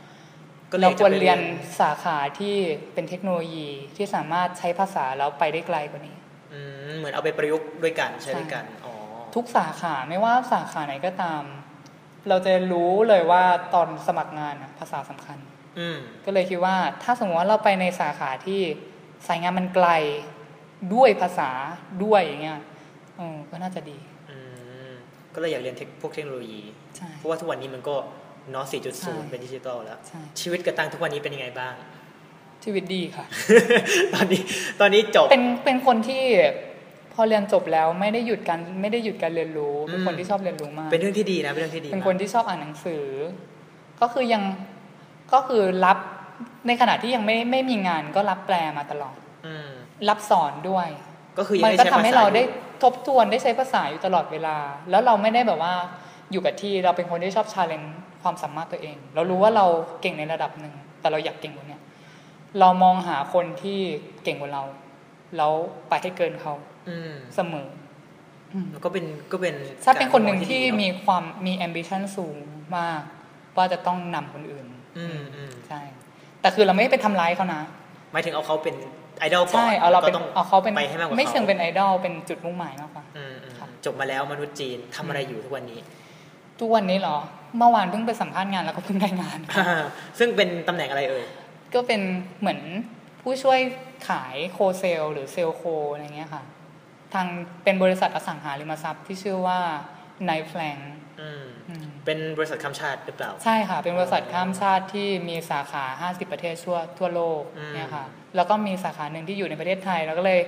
[0.77, 1.39] เลยเราควรจะไปเรียน
[1.81, 2.55] สาขาที่
[2.93, 6.15] เป็นเทคโนโลยีที่สามารถใช้ภาษาแล้วไปได้ไกลกว่านี้
[6.53, 6.59] อื
[6.89, 8.93] มเหมือนเอาไปประยุกต์ด้วยกันใช้ใช่ด้วยกันอ๋อ
[9.35, 11.43] ทุกสาขาไม่ว่าสาขาไหนก็ตาม
[12.29, 15.37] เราจะรู้เลยว่าตอนสมัครงานอะภาษาสำคัญ
[15.79, 18.61] อืมก็เลยคิดว่าถ้าสมมติว่าเราไปในสาขาที่
[19.27, 19.89] สายงานมันไกล
[20.93, 21.49] ด้วยภาษา
[22.03, 22.59] ด้วยอย่างเงี้ย
[23.17, 23.97] เออก็น่าจะดี
[24.29, 24.37] อื
[24.89, 24.91] ม
[25.33, 26.61] ก็เลยอยากเรียนเทคพวกเทคโนโลยี
[26.97, 27.95] ใช่เพราะว่าทุกวันนี้มันก็
[28.51, 31.73] เนาะใช่4.0 เป็นดิจิตอลแล้วใช่ชีวิตกระตังทุกวันนี้เป็นยังไงบ้าง
[32.63, 33.25] ชีวิตดีค่ะ
[34.13, 34.41] ตอนนี้
[34.79, 36.23] ตอนนี้จบ เป็นเป็นคนที่
[37.13, 43.05] พอเรียนจบแล้วไม่ได้หยุดการไม่ได้หยุดการเรียนรู้เป็นคนอืมที่ชอบเรียนรู้มาก เป็นเรื่องที่ดีนะเป็นเรื่องที่ดี เป็นมากคนที่ชอบอ่านหนังสือ
[44.01, 44.43] ก็คือยัง
[45.33, 45.97] ก็คือรับ
[46.67, 49.69] ในขณะที่ยังไม่ไม่มีงานก็รับแปลมาตลอดอืม
[50.09, 50.87] รับสอนด้วย
[51.37, 52.43] ก็คือยังมันได้ก็ใช้ทำภาให้ษาเราอยู่ได้
[52.83, 54.57] ทบทวนได้ใช้ภาษาอยู่ตลอดเวลา
[54.89, 55.73] แล้วเราไม่ได้แบบว่า
[56.31, 59.65] อยู่กับที่เราเป็นคนที่ชอบชาเลนจ์ ความสามารถตัวเอง เรารู้ว่าเรา
[60.01, 61.81] เก่งในระดับหนึ่ง แต่เราอยากเก่งกว่าเนี้ย
[62.59, 63.79] เรามองหาคนที่
[64.23, 64.63] เก่งกว่าเรา
[65.37, 65.53] แล้ว
[65.89, 66.53] ไปให้เกินเขา
[66.89, 67.67] อืมเสมอ
[68.53, 69.55] อืมแล้วก็เป็นก็เป็น
[69.85, 72.35] ถ้าเป็นคนหนึ่งที่การมองมีความมี ambition สูง
[72.77, 73.01] มาก
[73.57, 74.65] ว่าจะต้องนำคนอื่น
[74.97, 75.81] อืมอืมใช่
[76.41, 77.61] แต่คือเราไม่ได้ไปทำร้ายเขานะ
[78.11, 78.75] หมายถึงเอาเขาเป็น
[79.19, 85.79] ไอดอลก่อนใช่เอาเราเป็นแล้วก็ต้องเอาเขาเป็นไปให้มากกว่าไม่เชิงเขาเป็นไอดอลเป็นจุดมุ่งหมายมากกว่าอืมอืมครับจบมาแล้วมนุษย์จีนทำอะไรอยู่ทุกวันนี้
[86.59, 87.17] ทุกวันนี้เหรอ
[87.57, 89.39] เมื่อวานเพิ่งไปสัมภาษณ์งานแล้วก็เพิ่งได้งาน
[90.19, 91.25] ซึ่งเป็นตำแหน่งอะไรเอ่ย
[91.73, 92.01] ก็เป็น
[92.39, 92.59] เหมือน
[93.21, 93.59] ผู้ช่วย
[94.09, 96.43] ขายโคเซลหรือเซลโคอะไรเงี้ยค่ะ
[97.13, 97.27] ทาง
[97.63, 99.59] เป็นบริษัทอสังหาริมทรัพย์ที่ชื่อว่า
[100.29, 100.79] n i g h t p l a n
[101.21, 110.39] อืมอืมเป็นบริษัทข้ามชาติหรือเปล่า ใช่ค่ะ เป็นบริษัทข้ามชาติที่มีสาขา 50 ประเทศทั่วทั่วโลกอืมเนี่ยค่ะ แล้วก็มีสาขาหนึ่งที่อยู่ในประเทศไทย แล้วก็เลย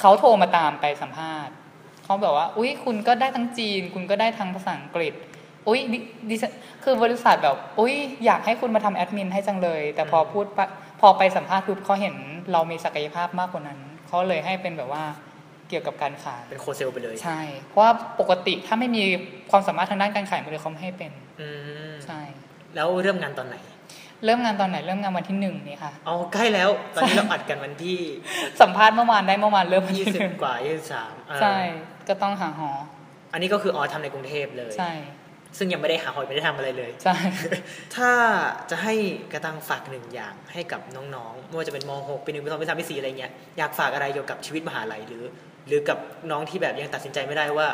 [0.00, 1.54] เขาโทรมาตามไปสัมภาษณ์
[2.04, 5.14] เขาบอกว่า อุ้ยคุณก็ได้ทั้งจีน คุณก็ได้ทั้งภาษาอังกฤษ
[5.68, 5.98] อุ้ยดิ
[6.30, 6.52] ดิฉัน
[6.84, 7.94] คือบริษัทแบบอุ้ย
[8.24, 10.66] อยากให้คุณมาทำแอดมินให้จังเลย แต่พอพูดปะ
[11.00, 12.14] พอไปสัมภาษณ์ปุ๊บเขาเห็น
[12.52, 15.04] เรามีศักยภาพมากกว่านั้นเขาเลยให้เป็นแบบว่า
[15.68, 19.02] เกี่ยวกับการขายเป็นโคเซลไปเลย ใช่ เพราะว่าปกติถ้าไม่มี
[19.50, 21.48] ความสามารถทางด้านการขายมันเลยเขาไม่ให้เป็นอื
[21.90, 22.20] มใช่
[22.74, 23.56] แล้วเริ่มงานตอนไหน
[24.24, 27.98] เริ่มงานตอนไหน เริ่มงานวันที่หนึ่งนี่ค่ะเอาใกล้แล้ว ตอนนี้เราอัดกันวันที่
[28.60, 31.56] สัมภาษณ์เมื่อวานได้เมื่อวานเริ่มวันยี่ที่หสิบนึ่งกว่ายี่สิบสามใช่
[32.08, 32.70] ก็ต้องหาหอ
[33.32, 34.92] อันนี้ก็คืออ๋อทำในกรุงเทพเลย ใช่
[35.58, 37.16] ซึ่งยังไม่ได้หาหอยไม่ได้ทำอะไรเลย ใช่
[37.96, 38.10] ถ้า
[38.70, 38.94] จะให้
[39.32, 45.24] กระตังฝากหนึ่งอย่างให้กับน้องๆไม่ว่าจะเป็นม .6 ปีหนึ่งปีสองปีสามปีสี่อะไรเงี้ยอยากฝากอะไรเกี่ยวกับชีวิตมหาลัยหรือ
[45.66, 45.98] หรือกับ
[46.30, 47.68] น้องที่แบบยังตัดสินใจไม่ได้ว่า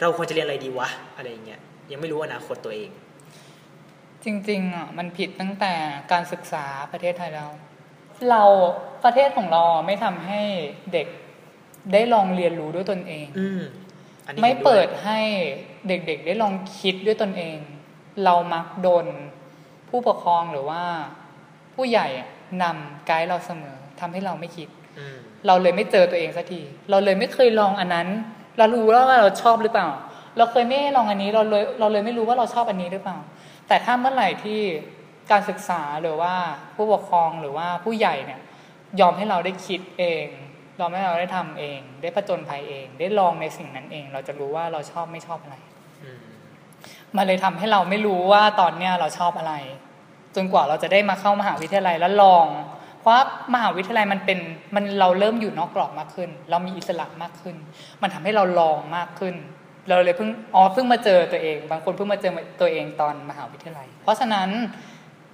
[0.00, 1.60] เราควรจะเรียนอะไรดีวะอะไรเงี้ย
[1.90, 2.90] ยังไม่รู้อนาคตตัวเอง
[4.24, 5.72] จริงๆอะมันผิดตั้งแต่
[6.12, 7.50] การศึกษาประเทศไทยแล้ว
[8.30, 8.42] เรา
[9.04, 10.40] ประเทศของเราไม่ทำให้
[10.92, 11.06] เด็ก
[11.92, 13.62] ได้ลองเรียนรู้ด้วยตนเองอืม
[14.26, 15.20] อันนี้ไม่ห็นวยเปิดให้
[15.88, 17.58] เด็กๆได้ลองคิดด้วยตนเอง
[18.24, 19.06] เรามักโดน
[19.88, 20.82] ผู้ปกครองหรือว่า
[21.74, 22.28] ผู้ใหญ่อะ
[22.62, 24.68] นำไกด์เราเสมอทำให้เราไม่คิด
[24.98, 25.16] อืม
[25.46, 26.60] เราเลยไม่เจอตัวเองสักที
[26.90, 28.08] เราเลยไม่เคยลองอันนั้น
[28.58, 29.88] เรารู้แล้วว่าเราชอบหรือเปล่า
[30.38, 33.18] เราเคยไม่ได้ลองอันนี้เราเลยเราเลยไม่รู้ว่าเราชอบอันนี้หรือเปล่า
[33.68, 34.60] แต่ถ้าเมื่อไหร่ที่
[35.30, 36.34] การศึกษาหรือว่า
[36.76, 38.40] ผู้ปกครองหรือว่าผู้ใหญ่เนี่ย
[39.00, 40.26] ยอมให้เราได้คิดเอง
[40.80, 45.71] ยอมให้เราได้ทำเอง ได้ผจญภัยเอง ได้ลองในสิ่งนั้นเอง เราจะรู้ว่าเราชอบไม่ชอบอะไรอืม
[47.16, 49.54] มันเลยทำให้เราไม่รู้ว่าตอนเนี้ยเราชอบอะไร
[50.36, 52.46] จนกว่าเราจะได้มาเข้ามหาวิทยาลัยแล้วลอง
[53.00, 53.16] เพราะ
[53.54, 54.38] มหาวิทยาลัยมันเป็น
[54.74, 57.56] มันเราเริ่มอยู่นอกกรอบมากขึ้น เรามีอิสระมากขึ้น
[58.02, 59.34] มันทำให้เราลองมากขึ้น
[59.88, 64.48] เราเลยเพิ่งอ๋อเพิ่งมาเจอตัวเอง บางคนเพิ่งมาเจอตัวเองตอนมหาวิทยาลัย เพราะฉะนั้น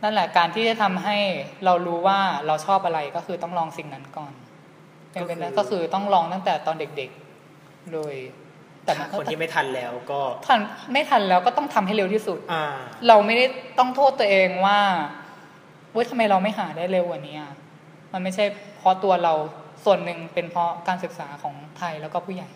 [0.03, 1.17] นั่นแหละการที่จะทำให้
[1.65, 4.33] เรารู้ว่าเราชอบอะไรก็คือต้องลองสิ่งนั้นก่อน
[5.11, 8.15] เป็นไปได้ก็คือต้องลองตั้งแต่ตอนเด็กๆโดย
[8.89, 10.61] แต่มันก็คนที่ไม่ทันแล้วก็ทัน
[10.93, 12.65] ไม่ทันแล้วก็ต้องทำให้เร็วที่สุดอ่า
[13.09, 13.45] เราไม่ได้
[13.79, 14.79] ต้องโทษตัวเองว่า
[15.93, 17.53] เว้ยทำไมเราไม่หาได้เร็วกว่านี้อะ
[18.13, 18.45] มันไม่ใช่
[18.79, 19.33] เพราะตัวเรา
[19.85, 22.49] ส่วนหนึ่งเป็นเพราะการศึกษาของไทยแล้วก็ผู้ใหญ่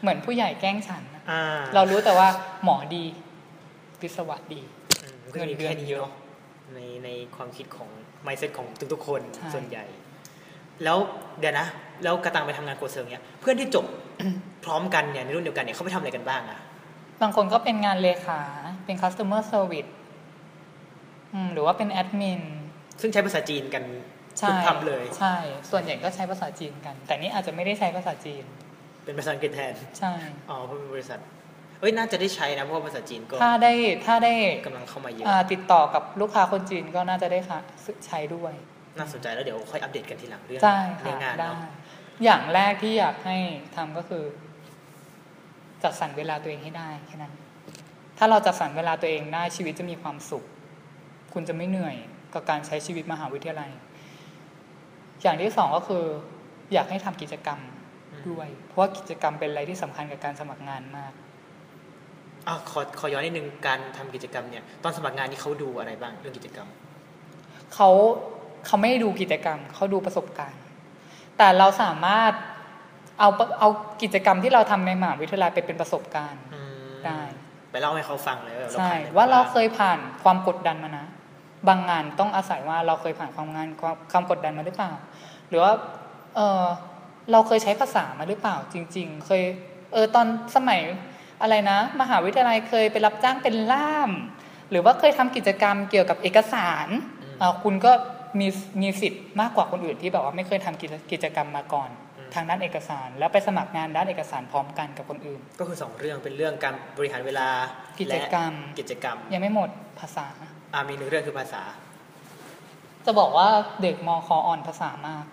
[0.00, 1.42] เหมือนผู้ใหญ่แกล้งฉันอะอ่า
[1.74, 2.28] เรารู้แต่ว่า
[2.64, 3.04] หมอดี
[4.02, 4.60] วิศวะดี
[5.02, 6.12] อืมก็มีเงินเดือนแค่นี้เยอะเนาะ
[6.74, 7.88] ในในความคิดของ
[8.26, 9.84] mindset ของทุกๆคนใช่ส่วนใหญ่
[10.84, 10.96] แล้ว
[11.40, 11.66] เดี๋ยวนะ
[12.02, 13.86] แล้วกระตังไปทำงานโกเซิร์เนี่ยเพื่อนที่จบ
[14.64, 16.60] พร้อมกันเนี่ยในรุ่นเดียวกันเนี่ยเขาไปทำอะไรกันบ้างอะ
[17.22, 18.40] บางคนก็เป็นงานเลขา
[18.84, 19.90] เป็น customer service
[21.34, 22.42] อืมหรือว่าเป็นแอดมิน
[23.00, 23.84] ซึ่งใช้ภาษาจีนกัน
[24.38, 25.34] ใช่ทุกคำเลย ใช่
[25.70, 28.44] ส่วนใหญ่ก็ใช้ภาษาจีนกัน แต่นี่อาจจะไม่ได้ใช้ภาษาจีน
[29.04, 30.12] เป็นภาษาอังกฤษแทน ใช่
[30.48, 31.20] อ๋อเพราะเป็นบริษัท
[31.80, 33.72] เอ้ยน่าจะได้ใช้นะเพราะว่าภาษาจีนก็ ถ้าได้
[34.06, 34.34] ถ้าได้
[34.66, 37.58] กำลังเข้ามาเยอะอ่าติดต่อกับลูกค้าคนจีนก็น่าจะได้ค่ะ
[38.06, 38.52] ใช้ด้วย
[38.98, 41.56] น่าสนใจแล้วเดี๋ยวค่อยอัปเดตกันทีหลังเรื่องใช่เรื่องค่ะงานได้เนาะ
[42.24, 43.36] อย่างแรกที่อยากให้
[43.76, 44.24] ทำก็คือ
[45.82, 47.34] จัดสรรเวลาตัวเองให้ได้แค่นั้น
[48.18, 50.44] ถ้าเราจัดสรรเวลาตัวเองได้ชีวิตจะมีความสุข
[51.32, 51.96] คุณจะไม่เหนื่อย
[52.34, 53.70] กับการใช้ชีวิตมหาวิทยาลัย
[55.22, 56.04] อย่างที่สองก็คือ
[56.72, 57.60] อยากให้ทำกิจกรรม
[58.28, 61.12] ด้วย เพราะว่ากิจกรรมเป็นอะไรที่สำคัญกับการสมัครงานมาก
[62.46, 66.68] อะขอขอย้อนนิดนึงการทำกิจกรรมเนี่ย ตอนสมัครงานนี่เขาดูอะไรบ้างเรื่องกิจกรรม
[67.74, 67.90] เขา
[68.66, 70.62] เขาไม่ได้ดูกิจกรรม เขาดูประสบการณ์
[71.38, 72.32] แต่เราสามารถ
[73.18, 73.28] เอา
[73.60, 73.68] เอา
[74.02, 77.20] กิจกรรมที่เราทำในมหาวิทยาลัยไปเป็นประสบการณ์อืมได้
[77.70, 81.06] ไปเล่าให้เขาฟังเลยว่าเราใช่ผ่นอะไรว่าเราบ้งเคยผ่านความกดดันมานะ
[81.68, 84.92] บางงานต้องอาศัยว่าเราเคยผ่านความงานความความกดดันมาหรือเปล่า
[85.48, 85.72] หรือว่า
[86.36, 86.64] เออ
[87.32, 89.42] เราเคยใช้ภาษามาหรือเปล่า จริง ๆ เคย
[89.92, 90.80] เออตอนสมัย
[91.42, 94.10] อะไรนะ มหาวิทยาลัยเคยไปรับจ้างเป็นล่าม
[94.70, 96.86] หรือว่าเคยทำกิจกรรมเกี่ยวกับเอกสาร
[97.40, 97.92] อ่าคุณก็
[98.40, 98.46] มี
[98.82, 101.90] มีสิทธิ์มากกว่าคนอื่นที่แบบว่าไม่เคยทำกิจกิจกรรมมาก่อน
[102.34, 107.48] ทางด้านเอกสาร แล้วไปสมัครงานด้านเอกสารพร้อมกันกับคนอื่น ก็คือสองเรื่องเป็นเรื่องการบริหารเวลา
[108.00, 109.70] กิจกรรมและกิจกรรม ยังไม่หมด
[110.00, 110.26] ภาษา
[110.74, 111.62] อ่ามีหนึ่งเรื่องคือภาษา
[113.06, 113.48] จะบอกว่า
[113.82, 115.24] เด็กมคออ่อนภาษามาก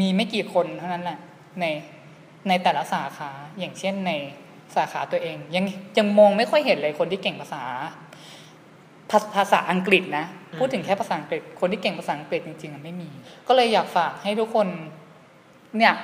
[0.00, 1.18] มีไม่กี่คนเท่านั้นแหละ
[1.60, 1.64] ใน
[2.48, 4.12] ในแต่ละสาขาอย่างเช่นใน
[4.76, 5.64] สาขาตัวเอง ยัง
[5.98, 7.64] ยังมองไม่ค่อยเห็นเลยคนที่เก่งภาษา
[9.12, 13.08] ภาภาษาอังกฤษนะอืมพูดถึงแค่ภาษาอังกฤษ คนที่เก่งภาษาอังกฤษจริงๆอะไม่มี
[13.48, 14.66] ก็เลยอยากฝากให้ทุกคน
[15.78, 15.94] เนี่ย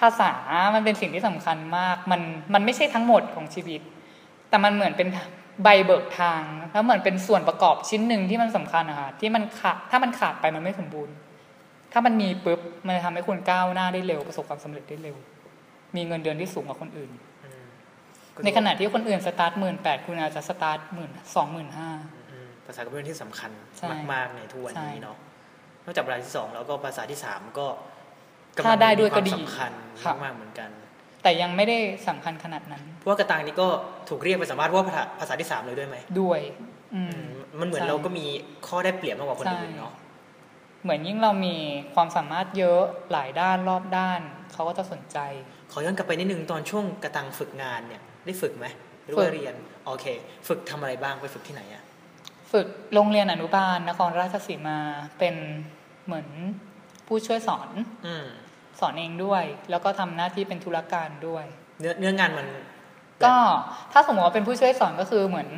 [0.00, 0.32] ภาษา
[0.74, 2.20] มันเป็นสิ่งที่สำคัญมาก มัน
[2.54, 3.80] มันไม่ใช่ทั้งหมดของชีวิต
[4.48, 5.08] แต่มันเหมือนเป็น
[5.64, 11.14] ใบเบิกทางแล้วเหมือนเป็นส่วนประกอบชิ้นหนึ่งที่มันสำคัญอะค่ะที่มันขาดถ้ามันขาดไปมันไม่สมบูรณ์
[11.92, 15.16] ถ้ามันมีปุ๊บมันจะทำให้คุณก้าวหน้าได้เร็วประสบความสำเร็จได้เร็ว
[15.96, 17.10] มีเงินเดือนที่สูงกว่าคนอื่น
[17.44, 17.64] อืม
[18.44, 22.17] ในขณะที่คนอื่นสตาร์ทหมื่นแปดคุณอาจจะสตาร์ทหมื่นสองหมื่นห้าอืม
[22.68, 25.16] ภาษาก็เป็นเรื่องที่สำคัญใช่มาก ๆ ในทุกวันนี้ใช่เนาะ
[25.84, 27.66] นอกจากภาษาที่สองแล้วก็ภาษาที่สามก็
[28.56, 30.70] กำลังถ้าได้ด้วยก็มีดีความสำคัญครับมากๆเหมือนกัน
[31.22, 33.68] แต่ยังไม่ได้สำคัญขนาดนั้นเพราะว่ากระตังนี่ก็
[34.08, 36.40] ถูกเรียกไปสัมภาษณ์ว่าภาษาภาษาที่สามเลยด้วยไหมด้วย
[36.94, 37.28] อืมอืม
[37.60, 38.26] มันเหมือนใช่เราก็มี
[38.66, 39.94] ข้อได้เปรียบมากกว่าคนใช่อื่นเนาะ
[40.82, 41.56] เหมือนยิ่งเรามี
[41.94, 44.20] ความสามารถเยอะหลายด้านรอบด้าน
[44.52, 45.18] เขาก็จะสนใจ
[45.72, 48.66] ขอย้อนกลับไปนิดนึงตอนช่วงกระตังฝึกงานเนี่ยได้ฝึกไหม
[49.04, 49.54] หรือฝึว่ากเรียน
[49.86, 50.06] โอเค
[50.48, 51.82] ฝึกทำอะไรบ้างไปฝึกที่ไหนอะ
[52.52, 54.78] ฝึกโรงเรียนอนุบาลนครราชสีมา
[55.18, 55.34] เป็น
[56.06, 56.28] เหมือน
[57.06, 57.68] ผู้ช่วยสอน
[58.06, 58.26] อืม
[58.80, 61.44] สอนเองด้วย แล้วก็ทำหน้าที่เป็นธุรการด้วย
[61.80, 62.48] เนื้อเนื้องานมัน
[63.24, 63.34] ก็
[63.92, 65.48] ถ้าสมมติว่าเป็นผู้ช่วยสอนก็คือเหมือน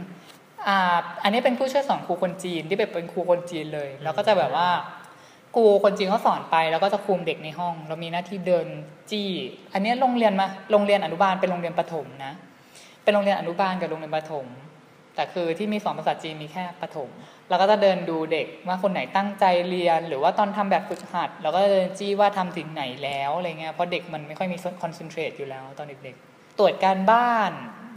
[0.68, 4.68] อ่าอันนี้เป็นผู้ช่วยสอนครูคนจีนที่แบบเป็นครูคนจีนเลย แล้วก็จะแบบว่า
[5.54, 8.66] ครูคนจีนเขาสอนไป แล้วก็จะคุมเด็กในห้อง เรามีหน้าที่เดิน
[9.10, 9.28] จี้
[9.72, 12.32] อันนี้โรงเรียนมาโรงเรียนอนุบาลเป็นโรงเรียนประถมนะ
[13.02, 14.46] เป็นโรงเรียนอนุบาลกับโรงเรียนประถม
[15.20, 17.08] แต่คือที่มีสอนภาษาจีนมีแค่ประถม
[17.48, 27.50] เราก็จะเดินดูเด็กว่าคนไหนตั้งใจเรียน หรือว่าตอนทำแบบฝึกหัด เราก็จะเดินจี้ว่าทำถึงไหนแล้วอะไรเงี้ยเพราะเด็กมันไม่ค่อยมีคอนเซนเทรตอยู่แล้วตอนเด็กๆ ตรวจการบ้าน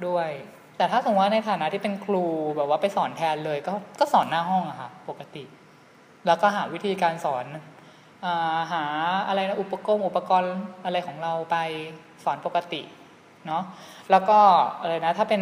[0.08, 0.30] ด้วย
[0.78, 5.44] แต่ถ้าสมมติว่าในฐานะที่เป็นครูแบบว่าไปสอนแทนเลยก็ก็สอนหน้าห้องอะค่ะปกติ
[6.26, 7.46] แล้วก็หาวิธีการสอน
[8.26, 8.28] อ
[8.72, 8.84] หา
[9.28, 10.56] อะไรนะอุปกรณ์อุปกรณ์
[10.86, 11.58] อะไรของเราไป
[12.24, 12.82] สอนปกติ
[13.48, 13.64] เนาะ
[14.12, 14.40] แล้วก็
[14.80, 15.42] อะไรนะถ้าเป็น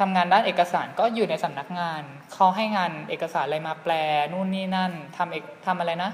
[0.00, 3.92] ทำงานด้านเอกสารก็อยู่ในสำนักงาน เขาให้งานเอกสารอะไรมาแปล
[4.32, 6.10] นู่นนี่นั่นทำเอกทำอะไรนะ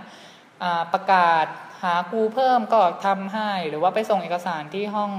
[0.63, 1.47] อ่าประกาศ
[1.83, 5.11] หาครูเพิ่มก็ทำให้ หรือว่าไปส่งเอกสารที่ห้อง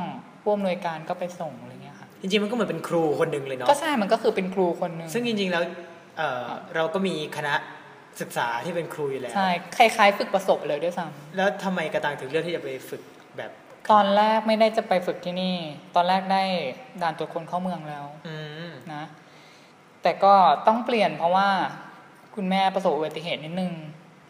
[0.42, 5.64] ผู้อำนวยการก็ไปส่งอะไรเงี้ยค่ะจริงๆมันก็เหมือนเป็นครูคนหนึ่งเลยเนาะก็ใช่มันก็คือเป็นครูคนหนึ่งซึ่งจริงๆแล้ว
[6.18, 7.54] เอ่อเราก็มีคณะ
[8.22, 13.02] ศึกษาที่เป็นครูอยู่แล้วใช่คล้ายๆ ฝึกประสบเลยด้วยซ้ำแล้วทำไมกระตังถึงเลือกที่จะไปฝึก
[13.38, 13.52] แบบ
[13.92, 15.56] ตอนแรกไม่ได้จะไปฝึกที่นี่
[15.96, 16.44] ตอนแรกได้
[17.02, 18.38] ด่านตรวจคนเข้าเมืองแล้วอื
[18.68, 19.04] มนะ
[20.04, 20.34] แต่ก็
[20.68, 21.48] ต้องเปลี่ยนเพราะว่า
[22.36, 23.74] คุณแม่ประสบอุบัติเหตุนิดนึง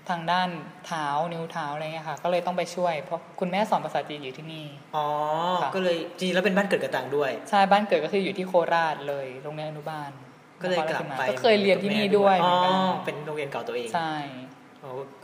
[0.09, 0.49] ทางด้าน
[0.87, 5.07] เท้านิ้วเท้าอะไรเงี้ยค่ะ ก็เลยต้องไปช่วย เพราะคุณแม่สอนภาษาจีนอยู่ที่นี่ อ๋อ
[5.61, 10.11] ค่ะก็เลยจริงๆแล้วเป็นบ้านเกิดกระตังด้วย ใช่ บ้านเกิดก็คืออยู่ที่โคราชเลย โรงเรียนอนุบาล
[10.61, 14.48] ก็เลยกลับไป ก็เคยเรียนที่นี่ด้วยเหอ๋มืออนกันเป็นโรงเรียนเก่าตัวเอง ใช่โอ้โอค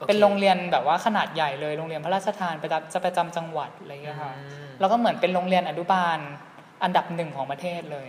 [0.07, 6.17] เป็นโรงเรียนแบบว่าขนาดใหญ่เลยโรงเรียนพระราชทานประจำจะประจำจังหวัดอะไรเงี้ยค่ะอืมแล้วก็เหมือนเป็นโรงเรียนอนุบาล
[6.83, 8.07] อันดับหนึ่งของประเทศเลย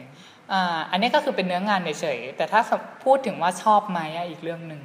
[0.53, 2.61] อ่าอันนี้ก็คือเป็นเนื้องานเฉยๆแต่ถ้า
[3.05, 4.83] พูดถึงว่าชอบไหมอะอีกเรื่องหนึ่ง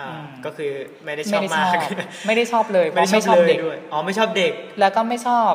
[0.00, 0.72] อ่าอืมก็คือ
[1.04, 1.90] ไม่ได้ชไม่อบได้ชมาอกบ
[2.26, 5.52] ไม่ได้ชอบเลยเพไม่ราะได้ไม่ชชออบบเลยเด็กด้วยอ๋อไม่ชอบเด็ก แล้วก็ไม่ชอบ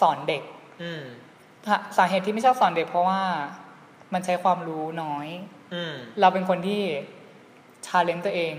[0.00, 0.42] สอนเด็ก
[0.82, 1.02] อืม
[1.98, 3.20] สาเหตุที่ไม่ชอบสอนเด็กเพราะว่า
[4.12, 5.28] มันใช้ความรู้น้อย
[5.74, 6.82] อืมเราเป็นคนที่
[7.86, 8.54] challenge ตัวเอง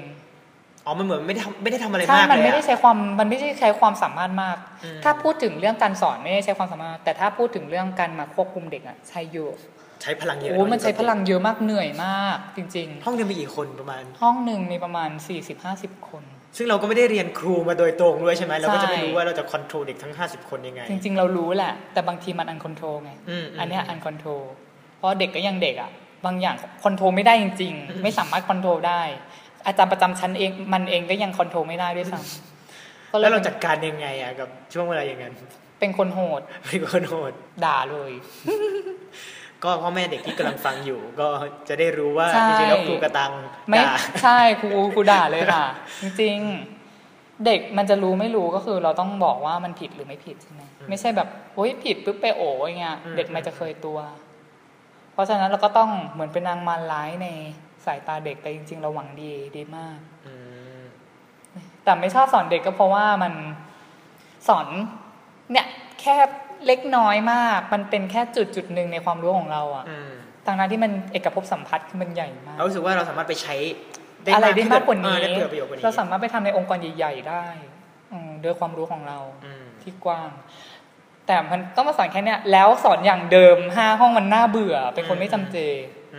[0.85, 9.53] อ๋อ มันเหมือนไม่ได้ทำไม่ได้ทำอะไรใช่มากมันเลยไม่ได้อะใช้ความมันไม่ได้ใช้ความสามารถมากอืมถ้าพูดถึงเรื่องการสอนไม่ได้ใช้ความสามารถ แต่ถ้าพูดถึงเรื่องการมาควบคุมเด็กอะใช้เยอะ
[10.01, 15.09] ใช้พลังเยอะโอ้เะมันใช้พลังเยอะมากเหนื่อยมาก จริงห้องเรียนมีกี่คนประมาณๆห้องหนึ่งมีประมาณ
[15.59, 16.23] 40-50 คน
[16.57, 24.41] ซึ่งเราก็ไม่ได้เรียนครูมาโดยตรงด้วยใช่ไหมเราก็จะไม่ใช่รู้ว่าเราจะ control เด็กทั้ง 50 คนยังไง จริง ๆ เรารู้แหละ แต่บางทีมัน uncontrol ไงอืมอืมอันเนี้ย uncontrol
[24.97, 25.91] เพราะเด็กก็ยังเด็กอะ
[26.25, 29.01] บางอย่าง control ไม่ได้จริงอืมๆไม่สามารถ control ได้
[29.65, 35.33] อาจารย์ประจำชั้นเองมันเองก็ยัง control ไม่ได้ด้วยซ้ำก็เลยแล้วเราจัดการยังไงอะกับช่วงเวลาอย่างนั้น
[35.79, 37.31] เป็นคนโหด เป็นคนโหด
[37.65, 38.11] ด่าเลย
[39.63, 41.27] ก็พ่อแม่เด็กที่กำลังฟังอยู่ ก็
[41.67, 43.31] จะได้รู้ว่าใช่จริงๆแล้วครูกระตัง
[43.69, 45.65] ไม่ด่าใช่ครูครูด่าเลยค่ะ
[46.01, 53.97] จริงๆเด็กมันจะรู้ไม่รู้ก็คือเราต้องบอกว่ามันผิดหรือไม่ผิดใช่ไหมอืมไม่ใช่แบบโอ้ยผิดปุ๊บไปโอ้ยเงี้ยอืมเด็กมันจะเคยตัว
[55.13, 57.27] เพราะฉะนั้นเราก็ต้องเหมือนเป็นนางมารร้ายใน
[57.85, 60.33] สายตาเด็กแต่จริง ๆ เราหวังดีดีมากอื
[60.79, 60.81] ม
[61.83, 63.33] แต่ไม่ชอบสอนเด็กก็เพราะว่ามัน
[64.47, 64.67] สอน
[65.51, 65.65] เนี่ย
[66.01, 66.15] แค่
[66.67, 70.11] เล็กน้อยมาก มันเป็นแค่จุดจุดหนึ่งในความรู้ของเราอะอืม
[70.45, 73.55] ทางนั้นที่มันเอกภพสัมพัทธ์คือมันใหญ่มากเรารู้สึกว่าเราสามารถไปใช้
[74.35, 77.45] อะไรได้มากกว่าเอนี้อได้เผื่อประโยชน์กว่านี้เราสามารถไปทำในองค์กรใหญ่ ๆ ได้
[78.11, 80.29] อืมด้วยความรู้ของเราอืมที่กว้าง
[81.27, 85.57] แต่มันต้องมาสอนแค่เนี้ยแล้วสอนอย่างเดิมห้าห้องมันน่าเบื่อ เป็นคนไม่จำเจ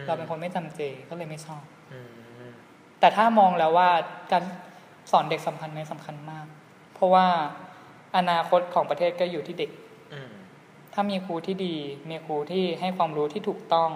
[0.06, 2.00] เราเป็นคนไม่จำเจก็เลยไม่ชอบอื
[2.46, 2.50] ม
[3.00, 3.90] แต่ถ้ามองแล้วว่า
[4.32, 4.42] การ
[5.10, 6.46] สอนเด็กสำคัญไหมสำคัญมาก
[6.94, 7.26] เพราะว่า
[8.16, 9.70] อนาคตของประเทศก็อยู่ที่เด็ก
[10.14, 10.32] อืม
[10.94, 11.76] ถ้ามีครูที่ดี
[12.10, 13.90] มีครูที่ให้ความรู้ที่ถูกต้อง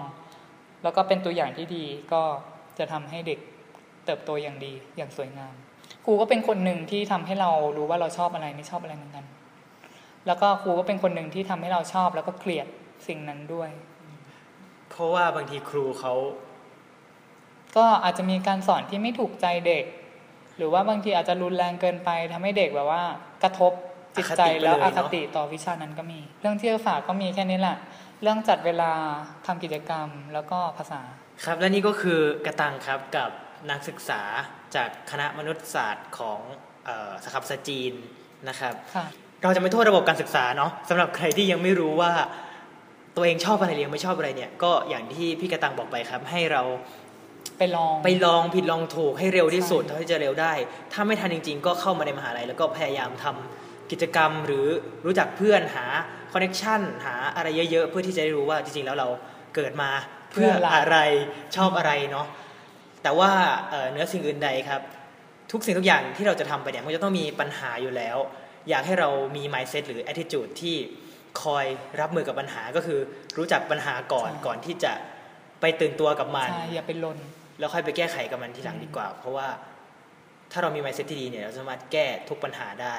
[0.83, 2.21] แล้วก็เป็นตัวอย่างที่ดีก็
[2.77, 3.39] จะทำให้เด็ก
[4.05, 5.53] เติบโตอย่างดีอย่างสวยงาม
[6.05, 9.25] ครูก็เป็นคนหนึ่งที่ทำให้เรารู้ว่าเราชอบอะไรไม่ชอบอะไรเหมือนกัน
[10.27, 12.67] แล้วก็ครูก็เป็นคนหนึ่งที่ทำให้เราชอบแล้วก็เกลียด
[13.07, 13.88] สิ่งนั้นด้วยเพ
[14.99, 16.13] ราะว่าบางทีครูเขา
[17.77, 19.85] ก็อาจจะมีการสอนที่ไม่ถูกใจเด็ก
[20.57, 23.03] หรือว่าบางทีอาจจะรุนแรงเกินไปทำให้เด็กแบบว่า
[23.43, 23.71] กระทบ
[24.17, 27.77] จิตใจแล้วอคติต่อวิชานั้นก็มี เรื่องที่จะฝากก็มีแค่นี้แหละ
[28.21, 28.91] เรื่องจัดเวลา
[29.45, 31.01] ทำกิจกรรมแล้วก็ภาษา
[31.45, 33.29] ครับและนี่ก็คือกระตังครับกับ
[33.69, 34.21] นักศึกษา
[34.75, 36.39] จากคณะมนุษยศาสตร์ของ
[36.85, 37.93] เอ่อสาขาภาษาจีน
[38.49, 39.05] นะครับค่ะ
[39.43, 42.11] เราจะไม่โทษระบบการศึกษาเนาะสำหรับใครที่ยังไม่รู้ว่า
[43.19, 46.61] ตัวเองชอบอะไรหรือยังไม่ชอบอะไรเนี่ย ก็อย่างที่พี่กระตังบอกไปครับ ให้เรา
[47.57, 50.53] ไปลองไปลองผิดลองถูกให้เร็วที่สุดใช่เท่าที่จะเร็วได้
[50.93, 54.67] ถ้าไม่ทันจริง ๆ ก็เข้ามาในมหาลัยแล้วก็พยายามทำกิจกรรมหรือ
[55.05, 55.85] รู้จักเพื่อนหา
[56.31, 59.07] คอนเน t ชันหาอะไรเยอะๆ เพื่อที่จะได้รู้ว่าจริงๆ แล้วเรา
[59.55, 59.89] เกิดมา
[60.31, 60.97] เพื่ออะไร
[61.55, 62.25] ชอบอะไรเนาะ
[63.03, 63.31] แต่ว่า
[63.69, 64.81] เอ่อเหนื้อสิ่งอื่นใดครับ
[65.51, 68.17] ทุกสิ่งทุกอย่างที่เราจะทำไปเนี่ยมันจะต้องมีปัญหาอยู่แล้ว
[68.69, 70.75] อยากให้เรามี mindset หรือ attitude ที่
[71.43, 71.65] คอย
[72.01, 72.99] รับมือกับปัญหาก็คือ
[73.37, 74.93] รู้จักปัญหาก่อนใช่ก่อนที่จะ
[75.61, 77.17] ไปตื่นตัวกับมันใช่อย่าไปลน
[77.59, 79.47] แล้วค่อยไปแก้ไขกับมันทีหลังอืมดีกว่า เพราะว่า
[80.51, 82.95] ถ้าเรามี mindset ที่ดีเนี่ยเราสามารถแก้ทุกปัญหาได้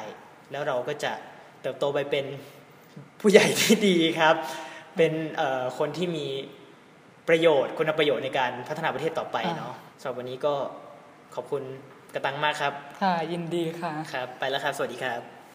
[0.50, 1.12] แล้วเราก็จะ
[1.62, 2.24] เติบโตไปเป็น
[3.20, 4.34] ผู้ใหญ่ที่ดีครับ
[4.96, 6.26] เป็นเอ่อคนที่มี
[7.28, 10.54] ประโยชน์คุณประโยชน์ในการพัฒนาประเทศต่อไปเนาะสำหรับวันนี้ก็
[11.34, 11.62] ขอบคุณ
[12.14, 12.72] กระตังมากครับ
[13.02, 15.39] ค่ะยินดีค่ะครับ ไปแล้วครับ สวัสดีครับ